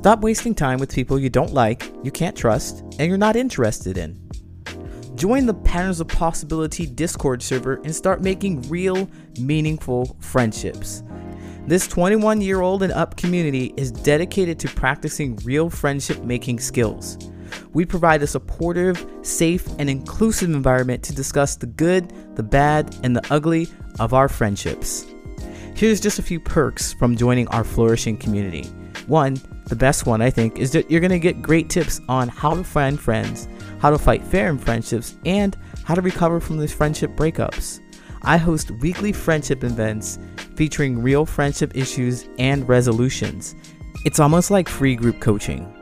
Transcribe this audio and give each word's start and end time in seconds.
Stop 0.00 0.22
wasting 0.22 0.54
time 0.54 0.78
with 0.78 0.94
people 0.94 1.18
you 1.18 1.28
don't 1.28 1.52
like, 1.52 1.92
you 2.02 2.10
can't 2.10 2.34
trust, 2.34 2.80
and 2.98 3.00
you're 3.00 3.18
not 3.18 3.36
interested 3.36 3.98
in. 3.98 4.18
Join 5.14 5.44
the 5.44 5.52
Patterns 5.52 6.00
of 6.00 6.08
Possibility 6.08 6.86
Discord 6.86 7.42
server 7.42 7.74
and 7.84 7.94
start 7.94 8.22
making 8.22 8.62
real, 8.70 9.10
meaningful 9.38 10.16
friendships. 10.18 11.02
This 11.66 11.86
21 11.86 12.40
year 12.40 12.62
old 12.62 12.82
and 12.82 12.94
up 12.94 13.18
community 13.18 13.74
is 13.76 13.92
dedicated 13.92 14.58
to 14.60 14.68
practicing 14.68 15.36
real 15.44 15.68
friendship 15.68 16.22
making 16.22 16.60
skills. 16.60 17.18
We 17.74 17.84
provide 17.84 18.22
a 18.22 18.26
supportive, 18.26 19.06
safe, 19.20 19.68
and 19.78 19.90
inclusive 19.90 20.48
environment 20.48 21.02
to 21.02 21.14
discuss 21.14 21.56
the 21.56 21.66
good, 21.66 22.10
the 22.36 22.42
bad, 22.42 22.96
and 23.02 23.14
the 23.14 23.26
ugly 23.30 23.68
of 23.98 24.14
our 24.14 24.30
friendships. 24.30 25.04
Here's 25.74 26.00
just 26.00 26.18
a 26.18 26.22
few 26.22 26.40
perks 26.40 26.94
from 26.94 27.18
joining 27.18 27.48
our 27.48 27.64
flourishing 27.64 28.16
community. 28.16 28.64
One, 29.06 29.36
the 29.70 29.76
best 29.76 30.04
one 30.04 30.20
I 30.20 30.28
think, 30.28 30.58
is 30.58 30.72
that 30.72 30.90
you're 30.90 31.00
going 31.00 31.10
to 31.10 31.18
get 31.18 31.40
great 31.40 31.70
tips 31.70 32.00
on 32.08 32.28
how 32.28 32.54
to 32.54 32.64
find 32.64 33.00
friends, 33.00 33.48
how 33.78 33.90
to 33.90 33.98
fight 33.98 34.22
fair 34.22 34.50
in 34.50 34.58
friendships, 34.58 35.16
and 35.24 35.56
how 35.84 35.94
to 35.94 36.02
recover 36.02 36.40
from 36.40 36.58
these 36.58 36.74
friendship 36.74 37.12
breakups. 37.12 37.80
I 38.22 38.36
host 38.36 38.70
weekly 38.82 39.12
friendship 39.12 39.64
events 39.64 40.18
featuring 40.56 41.02
real 41.02 41.24
friendship 41.24 41.74
issues 41.74 42.28
and 42.38 42.68
resolutions. 42.68 43.54
It's 44.04 44.20
almost 44.20 44.50
like 44.50 44.68
free 44.68 44.96
group 44.96 45.20
coaching. 45.20 45.74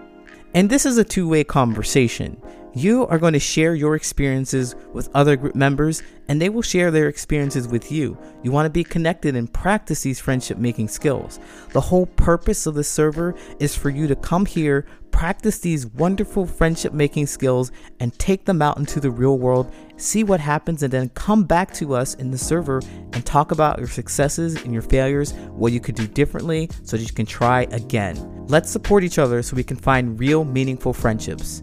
And 0.54 0.70
this 0.70 0.86
is 0.86 0.98
a 0.98 1.04
two 1.04 1.28
way 1.28 1.42
conversation. 1.42 2.40
You 2.74 3.06
are 3.06 3.18
going 3.18 3.32
to 3.32 3.38
share 3.40 3.74
your 3.74 3.96
experiences 3.96 4.76
with 4.92 5.08
other 5.14 5.36
group 5.36 5.54
members, 5.54 6.02
and 6.28 6.40
they 6.40 6.50
will 6.50 6.62
share 6.62 6.90
their 6.90 7.08
experiences 7.08 7.66
with 7.66 7.90
you. 7.90 8.18
You 8.42 8.52
want 8.52 8.66
to 8.66 8.70
be 8.70 8.84
connected 8.84 9.34
and 9.34 9.52
practice 9.52 10.02
these 10.02 10.20
friendship 10.20 10.58
making 10.58 10.88
skills. 10.88 11.40
The 11.70 11.80
whole 11.80 12.06
purpose 12.06 12.66
of 12.66 12.74
the 12.74 12.84
server 12.84 13.34
is 13.58 13.74
for 13.74 13.88
you 13.88 14.06
to 14.06 14.14
come 14.16 14.44
here, 14.44 14.84
practice 15.10 15.58
these 15.58 15.86
wonderful 15.86 16.46
friendship 16.46 16.92
making 16.92 17.26
skills, 17.26 17.72
and 18.00 18.16
take 18.18 18.44
them 18.44 18.60
out 18.60 18.76
into 18.76 19.00
the 19.00 19.10
real 19.10 19.38
world, 19.38 19.72
see 19.96 20.22
what 20.22 20.38
happens, 20.38 20.82
and 20.82 20.92
then 20.92 21.08
come 21.10 21.44
back 21.44 21.72
to 21.74 21.94
us 21.94 22.14
in 22.14 22.30
the 22.30 22.38
server 22.38 22.82
and 23.14 23.24
talk 23.24 23.50
about 23.50 23.78
your 23.78 23.88
successes 23.88 24.62
and 24.62 24.74
your 24.74 24.82
failures, 24.82 25.32
what 25.52 25.72
you 25.72 25.80
could 25.80 25.94
do 25.94 26.06
differently 26.06 26.68
so 26.84 26.98
that 26.98 27.02
you 27.02 27.14
can 27.14 27.26
try 27.26 27.62
again. 27.72 28.46
Let's 28.46 28.70
support 28.70 29.04
each 29.04 29.18
other 29.18 29.42
so 29.42 29.56
we 29.56 29.64
can 29.64 29.78
find 29.78 30.20
real, 30.20 30.44
meaningful 30.44 30.92
friendships. 30.92 31.62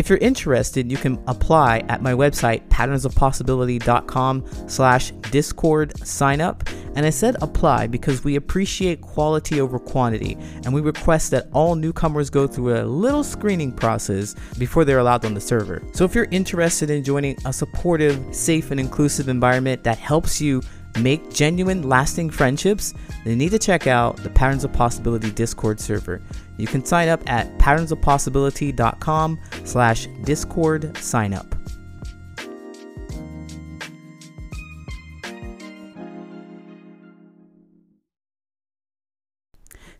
If 0.00 0.08
you're 0.08 0.16
interested, 0.16 0.90
you 0.90 0.96
can 0.96 1.22
apply 1.26 1.80
at 1.90 2.00
my 2.00 2.14
website, 2.14 2.66
patternsofpossibility.com 2.68 4.46
slash 4.66 5.10
discord 5.30 6.06
sign 6.08 6.40
up. 6.40 6.66
And 6.96 7.04
I 7.04 7.10
said 7.10 7.36
apply 7.42 7.86
because 7.86 8.24
we 8.24 8.36
appreciate 8.36 9.02
quality 9.02 9.60
over 9.60 9.78
quantity, 9.78 10.38
and 10.64 10.72
we 10.72 10.80
request 10.80 11.32
that 11.32 11.48
all 11.52 11.74
newcomers 11.74 12.30
go 12.30 12.46
through 12.46 12.80
a 12.80 12.82
little 12.82 13.22
screening 13.22 13.72
process 13.72 14.34
before 14.58 14.86
they're 14.86 15.00
allowed 15.00 15.26
on 15.26 15.34
the 15.34 15.40
server. 15.40 15.82
So 15.92 16.06
if 16.06 16.14
you're 16.14 16.28
interested 16.30 16.88
in 16.88 17.04
joining 17.04 17.36
a 17.44 17.52
supportive, 17.52 18.34
safe, 18.34 18.70
and 18.70 18.80
inclusive 18.80 19.28
environment 19.28 19.84
that 19.84 19.98
helps 19.98 20.40
you 20.40 20.62
make 20.98 21.30
genuine, 21.30 21.82
lasting 21.82 22.30
friendships, 22.30 22.94
then 23.24 23.32
you 23.32 23.36
need 23.36 23.50
to 23.50 23.58
check 23.58 23.86
out 23.86 24.16
the 24.16 24.30
Patterns 24.30 24.64
of 24.64 24.72
Possibility 24.72 25.30
Discord 25.30 25.78
server. 25.78 26.22
You 26.60 26.66
can 26.66 26.84
sign 26.84 27.08
up 27.08 27.22
at 27.28 27.56
patternsofpossibility.com 27.58 29.40
slash 29.64 30.06
discord 30.24 30.96
sign 30.98 31.32
up. 31.32 31.54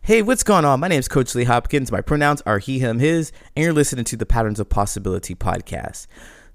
Hey, 0.03 0.21
what's 0.21 0.43
going 0.43 0.65
on? 0.65 0.79
My 0.79 0.87
name 0.87 0.99
is 0.99 1.07
Coach 1.07 1.35
Lee 1.35 1.45
Hopkins. 1.45 1.91
My 1.91 2.01
pronouns 2.01 2.41
are 2.41 2.59
he, 2.59 2.79
him, 2.79 2.99
his, 2.99 3.31
and 3.55 3.63
you're 3.63 3.71
listening 3.71 4.03
to 4.05 4.17
the 4.17 4.25
Patterns 4.25 4.59
of 4.59 4.67
Possibility 4.67 5.35
podcast. 5.35 6.07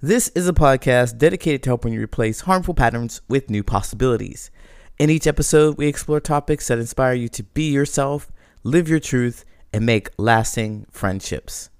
This 0.02 0.28
is 0.34 0.47
a 0.47 0.52
podcast 0.52 1.16
dedicated 1.16 1.62
to 1.62 1.70
helping 1.70 1.92
you 1.92 2.02
replace 2.02 2.41
harmful 2.41 2.75
patterns 2.75 3.22
with 3.28 3.48
new 3.48 3.62
possibilities. 3.62 4.50
In 4.98 5.10
each 5.10 5.26
episode, 5.26 5.78
we 5.78 5.86
explore 5.86 6.20
topics 6.20 6.69
that 6.69 6.78
inspire 6.78 7.14
you 7.14 7.28
to 7.31 7.44
be 7.44 7.70
yourself, 7.70 8.31
live 8.62 8.88
your 8.88 9.00
truth, 9.00 9.44
and 9.72 9.87
make 9.87 10.10
lasting 10.19 10.87
friendships. 10.91 11.71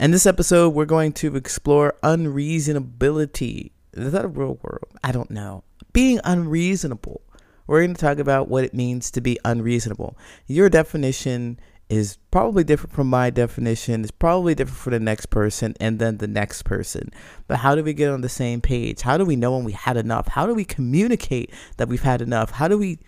In 0.00 0.10
this 0.10 0.26
episode, 0.26 0.70
we're 0.70 0.84
going 0.84 1.12
to 1.14 1.36
explore 1.36 1.94
unreasonability. 2.02 3.70
Is 3.94 4.12
that 4.12 4.24
a 4.24 4.28
real 4.28 4.58
word? 4.62 4.84
I 5.04 5.12
don't 5.12 5.30
know. 5.30 5.64
Being 5.92 6.20
unreasonable. 6.24 7.20
We're 7.66 7.82
going 7.82 7.94
to 7.94 8.00
talk 8.00 8.18
about 8.18 8.48
what 8.48 8.64
it 8.64 8.74
means 8.74 9.10
to 9.12 9.20
be 9.20 9.38
unreasonable. 9.44 10.16
Your 10.46 10.68
definition 10.68 11.60
is 11.88 12.16
probably 12.30 12.64
different 12.64 12.94
from 12.94 13.06
my 13.06 13.30
definition. 13.30 14.02
It's 14.02 14.10
probably 14.10 14.54
different 14.54 14.78
for 14.78 14.90
the 14.90 14.98
next 14.98 15.26
person 15.26 15.74
and 15.78 15.98
then 15.98 16.16
the 16.16 16.26
next 16.26 16.62
person. 16.62 17.10
But 17.46 17.58
how 17.58 17.74
do 17.74 17.84
we 17.84 17.92
get 17.92 18.10
on 18.10 18.22
the 18.22 18.28
same 18.28 18.60
page? 18.60 19.02
How 19.02 19.18
do 19.18 19.24
we 19.24 19.36
know 19.36 19.54
when 19.54 19.64
we 19.64 19.72
had 19.72 19.96
enough? 19.96 20.26
How 20.28 20.46
do 20.46 20.54
we 20.54 20.64
communicate 20.64 21.52
that 21.76 21.88
we've 21.88 22.02
had 22.02 22.22
enough? 22.22 22.50
How 22.50 22.66
do 22.66 22.78
we 22.78 22.98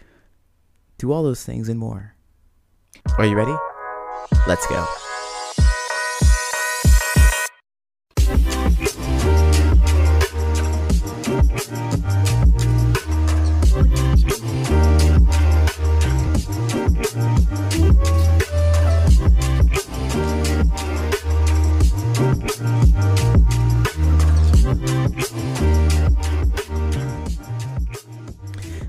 do 0.99 1.13
all 1.13 1.23
those 1.23 1.45
things 1.45 1.69
and 1.69 1.79
more? 1.79 2.15
Are 3.19 3.27
you 3.27 3.37
ready? 3.37 3.57
Let's 4.47 4.67
go. 4.67 4.87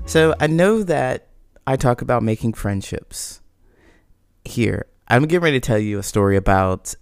So 0.06 0.34
I 0.40 0.46
know 0.46 0.82
that 0.82 1.28
I 1.66 1.76
talk 1.76 2.00
about 2.00 2.22
making 2.22 2.54
friendships 2.54 3.42
here. 4.44 4.86
I'm 5.08 5.22
getting 5.22 5.44
ready 5.44 5.60
to 5.60 5.66
tell 5.66 5.78
you 5.78 5.98
a 5.98 6.02
story 6.02 6.36
about 6.36 6.94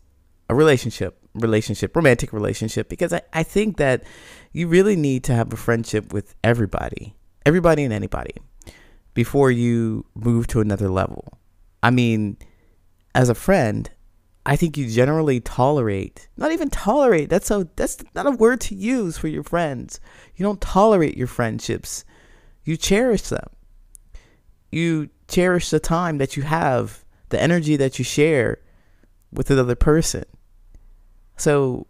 a 0.49 0.55
relationship, 0.55 1.19
relationship, 1.35 1.97
romantic 1.97 2.33
relationship, 2.33 2.89
because 2.89 3.13
I, 3.13 3.23
I 3.33 3.43
think 3.43 3.79
that 3.79 4.05
you 4.53 4.69
really 4.69 4.97
need 4.97 5.25
to 5.25 5.35
have 5.35 5.53
a 5.53 5.57
friendship 5.57 6.13
with 6.13 6.35
everybody, 6.45 7.17
everybody 7.47 7.85
and 7.85 7.93
anybody, 7.93 8.35
before 9.15 9.51
you 9.51 10.05
move 10.15 10.47
to 10.49 10.61
another 10.61 10.89
level. 10.89 11.39
I 11.83 11.91
mean, 11.91 12.37
as 13.15 13.29
a 13.29 13.35
friend, 13.35 13.91
I 14.47 14.57
think 14.57 14.77
you 14.77 14.89
generally 14.89 15.41
tolerate, 15.41 16.29
not 16.37 16.53
even 16.53 16.69
tolerate, 16.69 17.31
that's 17.31 17.51
a 17.51 17.67
that's 17.77 18.05
not 18.15 18.27
a 18.27 18.31
word 18.31 18.61
to 18.63 18.75
use 18.75 19.17
for 19.17 19.29
your 19.29 19.43
friends. 19.43 20.01
You 20.37 20.45
don't 20.45 20.61
tolerate 20.61 21.17
your 21.17 21.27
friendships 21.27 22.05
you 22.65 22.77
cherish 22.77 23.23
them. 23.23 23.49
You 24.73 25.11
cherish 25.29 25.71
the 25.71 25.81
time 25.81 26.19
that 26.19 26.37
you 26.37 26.43
have, 26.43 27.04
the 27.35 27.43
energy 27.43 27.75
that 27.75 27.99
you 27.99 28.05
share 28.05 28.61
with 29.33 29.51
another 29.51 29.75
person. 29.75 30.23
So 31.37 31.89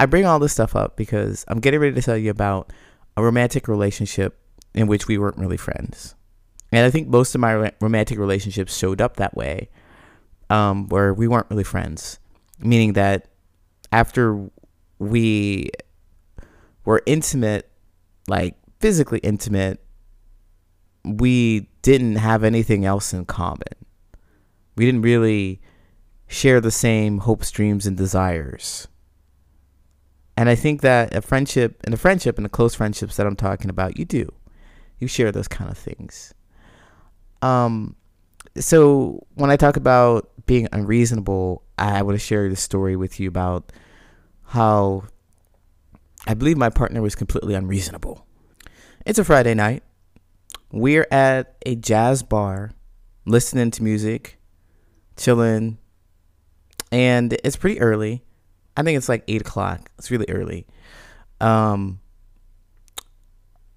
I 0.00 0.06
bring 0.06 0.26
all 0.26 0.40
this 0.40 0.52
stuff 0.52 0.74
up 0.74 0.96
because 0.96 1.44
I'm 1.46 1.60
getting 1.60 1.78
ready 1.78 1.94
to 1.94 2.02
tell 2.02 2.16
you 2.16 2.28
about 2.28 2.72
a 3.16 3.22
romantic 3.22 3.68
relationship 3.68 4.36
in 4.74 4.88
which 4.88 5.06
we 5.06 5.16
weren't 5.16 5.38
really 5.38 5.56
friends. 5.56 6.16
And 6.72 6.84
I 6.84 6.90
think 6.90 7.06
most 7.06 7.36
of 7.36 7.40
my 7.40 7.70
romantic 7.80 8.18
relationships 8.18 8.76
showed 8.76 9.00
up 9.00 9.14
that 9.16 9.36
way, 9.36 9.68
um, 10.50 10.88
where 10.88 11.14
we 11.14 11.28
weren't 11.28 11.46
really 11.48 11.62
friends. 11.62 12.18
Meaning 12.58 12.94
that 12.94 13.28
after 13.92 14.50
we 14.98 15.70
were 16.84 17.00
intimate, 17.06 17.70
like 18.26 18.56
physically 18.80 19.20
intimate, 19.20 19.80
we 21.04 21.68
didn't 21.82 22.16
have 22.16 22.42
anything 22.42 22.84
else 22.84 23.12
in 23.14 23.24
common. 23.24 23.85
We 24.76 24.84
didn't 24.84 25.02
really 25.02 25.60
share 26.28 26.60
the 26.60 26.70
same 26.70 27.18
hopes, 27.18 27.50
dreams, 27.50 27.86
and 27.86 27.96
desires. 27.96 28.88
And 30.36 30.48
I 30.48 30.54
think 30.54 30.82
that 30.82 31.14
a 31.14 31.22
friendship, 31.22 31.80
and 31.84 31.94
a 31.94 31.96
friendship, 31.96 32.36
and 32.36 32.44
the 32.44 32.50
close 32.50 32.74
friendships 32.74 33.16
that 33.16 33.26
I'm 33.26 33.36
talking 33.36 33.70
about, 33.70 33.98
you 33.98 34.04
do. 34.04 34.32
You 34.98 35.08
share 35.08 35.32
those 35.32 35.48
kind 35.48 35.70
of 35.70 35.78
things. 35.78 36.34
Um, 37.42 37.96
so 38.56 39.26
when 39.34 39.50
I 39.50 39.56
talk 39.56 39.76
about 39.76 40.30
being 40.46 40.68
unreasonable, 40.72 41.62
I 41.78 42.02
want 42.02 42.18
to 42.18 42.24
share 42.24 42.48
the 42.48 42.56
story 42.56 42.96
with 42.96 43.20
you 43.20 43.28
about 43.28 43.72
how 44.44 45.04
I 46.26 46.34
believe 46.34 46.56
my 46.56 46.70
partner 46.70 47.02
was 47.02 47.14
completely 47.14 47.54
unreasonable. 47.54 48.26
It's 49.04 49.18
a 49.18 49.24
Friday 49.24 49.54
night. 49.54 49.82
We're 50.72 51.06
at 51.10 51.56
a 51.64 51.76
jazz 51.76 52.22
bar, 52.22 52.72
listening 53.24 53.70
to 53.72 53.82
music, 53.82 54.38
chilling, 55.16 55.78
and 56.90 57.32
it's 57.44 57.56
pretty 57.56 57.80
early. 57.80 58.22
I 58.76 58.82
think 58.82 58.96
it's 58.96 59.08
like 59.08 59.24
eight 59.28 59.40
o'clock. 59.40 59.90
It's 59.98 60.10
really 60.10 60.26
early. 60.28 60.66
Um, 61.40 62.00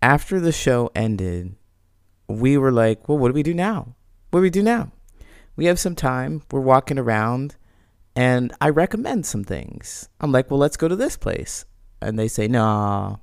after 0.01 0.39
the 0.39 0.51
show 0.51 0.91
ended, 0.95 1.56
we 2.27 2.57
were 2.57 2.71
like, 2.71 3.07
"Well, 3.07 3.18
what 3.18 3.30
do 3.30 3.33
we 3.33 3.44
do 3.44 3.53
now? 3.53 3.95
What 4.31 4.39
do 4.39 4.44
we 4.44 4.50
do 4.50 4.63
now?" 4.63 4.91
we 5.59 5.65
have 5.65 5.77
some 5.77 5.94
time. 5.94 6.41
We're 6.51 6.62
walking 6.62 6.97
around 6.97 7.57
and 8.15 8.53
I 8.62 8.69
recommend 8.69 9.25
some 9.25 9.44
things. 9.44 10.07
I'm 10.21 10.31
like, 10.31 10.50
well, 10.50 10.57
let's 10.57 10.77
go 10.77 10.88
to 10.88 10.95
this 10.95 11.18
place. 11.18 11.65
And 12.01 12.18
they 12.18 12.30
say, 12.30 12.47
nah. 12.47 13.18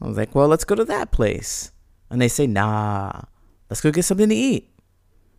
I 0.00 0.08
was 0.08 0.16
like, 0.16 0.34
well, 0.34 0.48
let's 0.48 0.64
go 0.64 0.74
to 0.74 0.86
that 0.86 1.12
place. 1.12 1.70
And 2.08 2.18
they 2.18 2.28
say, 2.28 2.46
nah. 2.46 3.12
Let's 3.68 3.82
go 3.82 3.90
get 3.90 4.06
something 4.06 4.30
to 4.30 4.34
eat. 4.34 4.70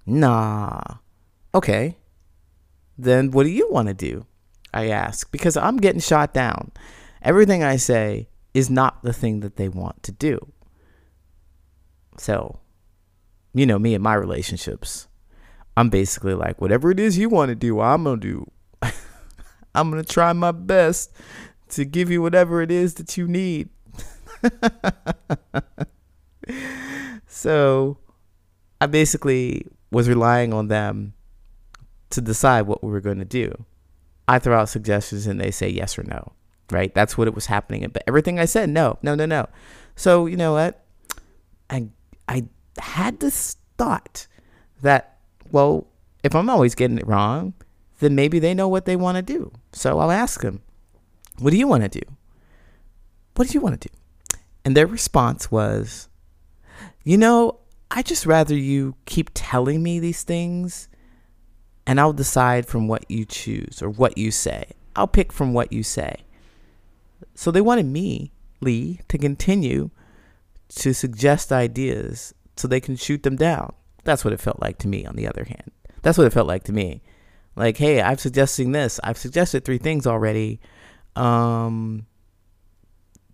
Nah. 0.06 0.80
Okay. 1.54 1.98
Then 2.98 3.32
what 3.32 3.44
do 3.44 3.50
you 3.50 3.70
want 3.72 3.88
to 3.88 3.94
do? 3.94 4.26
I 4.74 4.90
ask 4.90 5.32
because 5.32 5.58
I'm 5.58 5.78
getting 5.78 6.00
shot 6.00 6.34
down. 6.34 6.72
Everything 7.22 7.64
I 7.64 7.76
say 7.76 8.30
is 8.54 8.70
not 8.70 9.04
the 9.04 9.14
thing 9.14 9.42
that 9.42 9.58
they 9.58 9.70
want 9.70 10.04
to 10.04 10.12
do. 10.12 10.52
So, 12.18 12.60
you 13.54 13.66
know, 13.66 13.80
me 13.80 13.96
and 13.96 14.04
my 14.04 14.14
relationships, 14.14 15.08
I'm 15.76 15.90
basically 15.90 16.34
like, 16.34 16.62
whatever 16.62 16.92
it 16.92 17.00
is 17.00 17.18
you 17.18 17.30
want 17.30 17.50
to 17.50 17.56
do, 17.56 17.80
I'm 17.80 18.04
going 18.04 18.20
to 18.20 18.28
do. 18.28 18.52
I'm 19.76 19.90
going 19.90 20.04
to 20.04 20.10
try 20.10 20.34
my 20.34 20.52
best 20.52 21.12
to 21.70 21.86
give 21.86 22.10
you 22.10 22.22
whatever 22.22 22.62
it 22.62 22.72
is 22.72 22.96
that 22.96 23.18
you 23.18 23.28
need. 23.28 23.70
so, 27.28 27.98
I 28.80 28.88
basically 28.88 29.66
was 29.92 30.10
relying 30.10 30.54
on 30.54 30.68
them 30.68 31.14
to 32.12 32.22
decide 32.22 32.64
what 32.64 32.84
we 32.84 32.92
were 32.92 33.02
going 33.02 33.20
to 33.20 33.26
do. 33.26 33.66
I 34.28 34.40
throw 34.40 34.60
out 34.60 34.70
suggestions 34.70 35.28
and 35.28 35.40
they 35.40 35.52
say 35.52 35.70
yes 35.70 35.98
or 35.98 36.04
no, 36.04 36.34
right? 36.70 36.94
That's 36.94 37.18
what 37.18 37.28
it 37.28 37.36
was 37.36 37.48
happening. 37.48 37.88
But 37.92 38.04
everything 38.08 38.40
I 38.40 38.46
said, 38.46 38.70
no, 38.70 38.98
no, 39.02 39.16
no, 39.16 39.26
no. 39.26 39.48
So, 39.96 40.26
you 40.26 40.38
know 40.38 40.54
what? 40.54 40.84
I, 41.70 41.88
I 42.28 42.46
had 42.78 43.20
this 43.20 43.58
thought 43.78 44.28
that, 44.82 45.18
well, 45.52 45.88
if 46.24 46.36
I'm 46.36 46.50
always 46.50 46.76
getting 46.76 46.98
it 46.98 47.08
wrong, 47.08 47.54
then 48.00 48.16
maybe 48.16 48.40
they 48.40 48.54
know 48.54 48.68
what 48.68 48.86
they 48.86 48.96
want 48.96 49.18
to 49.18 49.22
do. 49.22 49.52
So 49.74 50.00
I'll 50.00 50.12
ask 50.12 50.42
them, 50.42 50.62
what 51.40 51.52
do 51.52 51.58
you 51.58 51.68
want 51.68 51.84
to 51.84 52.00
do? 52.00 52.06
What 53.36 53.48
do 53.48 53.54
you 53.54 53.62
want 53.62 53.82
to 53.82 53.88
do? 53.88 53.94
And 54.64 54.76
their 54.76 54.88
response 54.88 55.50
was, 55.50 56.08
you 57.04 57.18
know, 57.18 57.60
I 57.90 58.04
just 58.04 58.26
rather 58.26 58.56
you 58.56 58.96
keep 59.06 59.32
telling 59.34 59.82
me 59.82 60.00
these 60.00 60.24
things 60.24 60.88
and 61.86 62.00
I'll 62.00 62.14
decide 62.14 62.66
from 62.66 62.88
what 62.88 63.10
you 63.10 63.26
choose 63.26 63.82
or 63.82 63.90
what 63.90 64.18
you 64.18 64.32
say. 64.32 64.72
I'll 64.96 65.08
pick 65.08 65.32
from 65.32 65.54
what 65.54 65.72
you 65.72 65.84
say. 65.84 66.22
So 67.34 67.52
they 67.52 67.62
wanted 67.62 67.86
me, 67.86 68.32
Lee, 68.60 69.00
to 69.08 69.18
continue 69.18 69.90
to 70.70 70.94
suggest 70.94 71.52
ideas 71.52 72.34
so 72.56 72.68
they 72.68 72.80
can 72.80 72.96
shoot 72.96 73.24
them 73.24 73.36
down. 73.36 73.74
That's 74.04 74.24
what 74.24 74.34
it 74.34 74.40
felt 74.40 74.62
like 74.62 74.78
to 74.80 74.88
me, 74.88 75.06
on 75.06 75.16
the 75.16 75.28
other 75.28 75.44
hand. 75.44 75.72
That's 76.02 76.18
what 76.18 76.28
it 76.28 76.34
felt 76.34 76.48
like 76.48 76.64
to 76.66 76.74
me. 76.74 77.02
Like, 77.56 77.78
hey, 77.78 78.02
I'm 78.02 78.18
suggesting 78.18 78.72
this. 78.72 79.00
I've 79.04 79.18
suggested 79.18 79.66
three 79.66 79.78
things 79.78 80.08
already. 80.08 80.60
Um, 81.16 82.06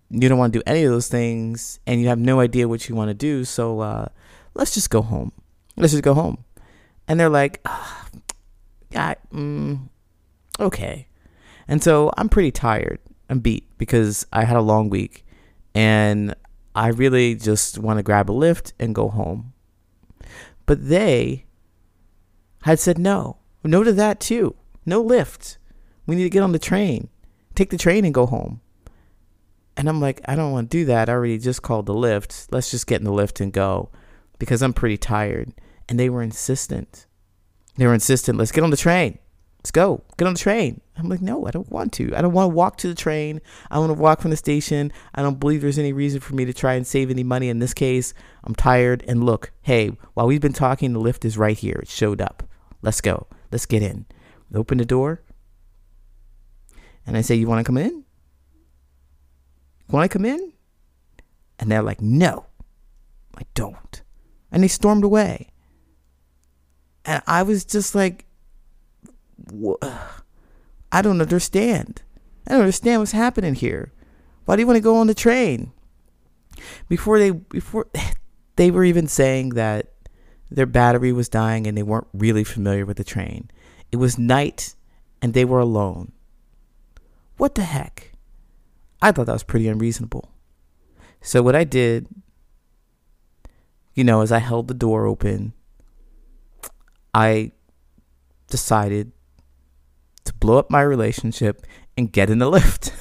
you 0.10 0.28
don't 0.28 0.38
want 0.38 0.54
to 0.54 0.60
do 0.60 0.64
any 0.66 0.84
of 0.84 0.92
those 0.92 1.08
things, 1.08 1.80
and 1.86 2.02
you 2.02 2.08
have 2.08 2.20
no 2.20 2.40
idea 2.40 2.68
what 2.68 2.90
you 2.90 2.96
want 2.96 3.10
to 3.10 3.14
do. 3.14 3.44
So 3.44 3.80
uh, 3.80 4.08
let's 4.54 4.74
just 4.74 4.90
go 4.90 5.02
home. 5.02 5.32
Let's 5.76 5.92
just 5.92 6.04
go 6.04 6.14
home. 6.14 6.44
And 7.08 7.20
they're 7.20 7.30
like, 7.30 7.66
yeah, 8.92 9.16
mm, 9.34 9.90
okay. 10.60 11.08
And 11.68 11.84
so 11.84 12.12
I'm 12.18 12.30
pretty 12.30 12.52
tired. 12.52 13.00
I'm 13.30 13.40
beat 13.40 13.68
because 13.78 14.26
I 14.32 14.46
had 14.46 14.58
a 14.58 14.62
long 14.62 14.90
week 14.90 15.26
and 15.76 16.34
I 16.76 16.90
really 16.90 17.36
just 17.36 17.78
want 17.80 17.98
to 17.98 18.04
grab 18.04 18.30
a 18.30 18.34
Lyft 18.34 18.74
and 18.80 18.96
go 18.96 19.10
home. 19.10 19.54
But 20.66 20.88
they 20.90 21.46
had 22.62 22.80
said 22.80 23.00
no. 23.00 23.38
No 23.64 23.84
to 23.84 23.92
that 23.94 24.20
too. 24.20 24.56
No 24.86 25.04
Lyft. 25.04 25.58
We 26.06 26.16
need 26.16 26.24
to 26.24 26.30
get 26.30 26.44
on 26.44 26.52
the 26.52 26.60
train. 26.60 27.10
Take 27.56 27.72
the 27.72 27.78
train 27.78 28.06
and 28.06 28.14
go 28.14 28.28
home. 28.28 28.62
And 29.76 29.90
I'm 29.90 30.00
like, 30.00 30.22
I 30.26 30.36
don't 30.36 30.52
want 30.52 30.70
to 30.70 30.78
do 30.78 30.86
that. 30.86 31.10
I 31.10 31.14
already 31.14 31.38
just 31.40 31.64
called 31.64 31.86
the 31.86 31.94
Lyft. 31.94 32.48
Let's 32.52 32.72
just 32.72 32.88
get 32.88 33.02
in 33.02 33.06
the 33.06 33.12
Lyft 33.12 33.42
and 33.42 33.52
go 33.52 33.90
because 34.40 34.62
I'm 34.62 34.74
pretty 34.74 34.98
tired. 34.98 35.54
And 35.90 36.00
they 36.00 36.10
were 36.10 36.22
insistent. 36.22 37.07
They 37.78 37.88
were 37.88 37.94
insistent, 37.94 38.38
let's 38.38 38.52
get 38.52 38.64
on 38.64 38.72
the 38.72 38.78
train. 38.78 39.20
Let's 39.60 39.72
go. 39.72 40.02
Get 40.18 40.28
on 40.28 40.34
the 40.34 40.40
train. 40.40 40.82
I'm 40.98 41.10
like, 41.10 41.22
no, 41.22 41.46
I 41.46 41.52
don't 41.52 41.70
want 41.70 41.92
to. 41.94 42.16
I 42.16 42.22
don't 42.22 42.32
want 42.32 42.50
to 42.50 42.56
walk 42.56 42.78
to 42.78 42.88
the 42.88 42.96
train. 42.96 43.42
I 43.70 43.80
want 43.80 43.90
to 43.90 44.02
walk 44.02 44.22
from 44.22 44.32
the 44.32 44.38
station. 44.38 44.94
I 45.14 45.22
don't 45.22 45.40
believe 45.40 45.62
there's 45.62 45.78
any 45.78 45.92
reason 45.92 46.22
for 46.22 46.36
me 46.36 46.46
to 46.46 46.54
try 46.54 46.76
and 46.76 46.88
save 46.88 47.10
any 47.10 47.24
money 47.24 47.50
in 47.50 47.60
this 47.60 47.74
case. 47.74 48.14
I'm 48.44 48.56
tired. 48.56 49.04
And 49.08 49.26
look, 49.26 49.52
hey, 49.64 49.90
while 50.14 50.26
we've 50.26 50.42
been 50.42 50.54
talking, 50.54 50.94
the 50.94 51.02
Lyft 51.02 51.26
is 51.26 51.38
right 51.38 51.58
here. 51.58 51.80
It 51.82 51.90
showed 51.90 52.22
up. 52.22 52.44
Let's 52.82 53.02
go. 53.02 53.28
Let's 53.52 53.66
get 53.66 53.84
in. 53.84 54.06
open 54.56 54.78
the 54.78 54.86
door. 54.86 55.22
And 57.06 57.18
I 57.18 57.22
say, 57.22 57.36
You 57.36 57.48
want 57.48 57.60
to 57.60 57.70
come 57.70 57.78
in? 57.78 58.06
Want 59.90 60.10
to 60.10 60.18
come 60.18 60.26
in? 60.26 60.54
And 61.60 61.70
they're 61.70 61.82
like, 61.82 62.02
No, 62.02 62.46
I 63.36 63.42
don't. 63.54 64.02
And 64.52 64.64
they 64.64 64.68
stormed 64.68 65.04
away. 65.04 65.50
And 67.08 67.24
I 67.26 67.42
was 67.42 67.64
just 67.64 67.96
like, 67.96 68.26
I 70.92 71.02
don't 71.02 71.22
understand. 71.22 72.02
I 72.46 72.52
don't 72.52 72.62
understand 72.62 73.02
what's 73.02 73.14
happening 73.14 73.56
here. 73.56 73.94
Why 74.46 74.56
do 74.56 74.62
you 74.62 74.68
want 74.68 74.76
to 74.76 74.82
go 74.82 74.98
on 74.98 75.08
the 75.08 75.14
train? 75.14 75.72
Before 76.90 77.18
they 77.18 77.32
before 77.32 77.88
they 78.58 78.72
were 78.72 78.84
even 78.84 79.08
saying 79.08 79.50
that 79.50 79.88
their 80.52 80.66
battery 80.66 81.14
was 81.14 81.30
dying 81.30 81.66
and 81.66 81.78
they 81.78 81.84
weren't 81.84 82.08
really 82.14 82.44
familiar 82.44 82.86
with 82.86 82.98
the 82.98 83.04
train. 83.04 83.50
It 83.92 83.98
was 83.98 84.18
night 84.18 84.76
and 85.22 85.34
they 85.34 85.46
were 85.46 85.60
alone. 85.60 86.12
What 87.38 87.56
the 87.56 87.64
heck? 87.64 88.12
I 89.02 89.12
thought 89.12 89.28
that 89.28 89.34
was 89.34 89.44
pretty 89.44 89.68
unreasonable. 89.68 90.32
So 91.22 91.42
what 91.42 91.56
I 91.56 91.64
did, 91.64 92.08
you 93.94 94.04
know, 94.04 94.22
is 94.22 94.32
I 94.32 94.40
held 94.40 94.68
the 94.68 94.74
door 94.74 95.06
open 95.06 95.54
I 97.18 97.52
decided 98.48 99.12
to 100.26 100.34
blow 100.36 100.60
up 100.60 100.70
my 100.70 100.84
relationship 100.84 101.66
and 101.98 102.12
get 102.12 102.30
in 102.30 102.38
the 102.38 102.46
Lyft. 102.52 102.92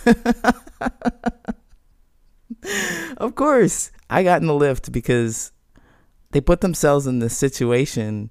of 3.18 3.34
course, 3.34 3.90
I 4.08 4.22
got 4.22 4.40
in 4.40 4.46
the 4.46 4.54
Lyft 4.54 4.90
because 4.90 5.52
they 6.30 6.40
put 6.40 6.62
themselves 6.62 7.06
in 7.06 7.18
this 7.18 7.36
situation 7.36 8.30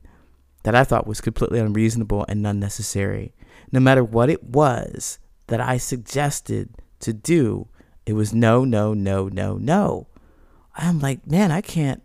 that 0.64 0.74
I 0.74 0.86
thought 0.86 1.06
was 1.06 1.22
completely 1.22 1.60
unreasonable 1.60 2.26
and 2.28 2.48
unnecessary. 2.48 3.36
No 3.72 3.80
matter 3.80 4.04
what 4.04 4.32
it 4.32 4.44
was 4.44 5.20
that 5.46 5.62
I 5.62 5.78
suggested 5.78 6.78
to 7.02 7.14
do, 7.14 7.68
it 8.08 8.14
was 8.14 8.34
no, 8.34 8.66
no, 8.66 8.96
no, 8.96 9.28
no, 9.28 9.58
no. 9.58 10.08
I'm 10.76 10.98
like, 11.00 11.28
man, 11.28 11.52
I 11.52 11.62
can't. 11.62 12.02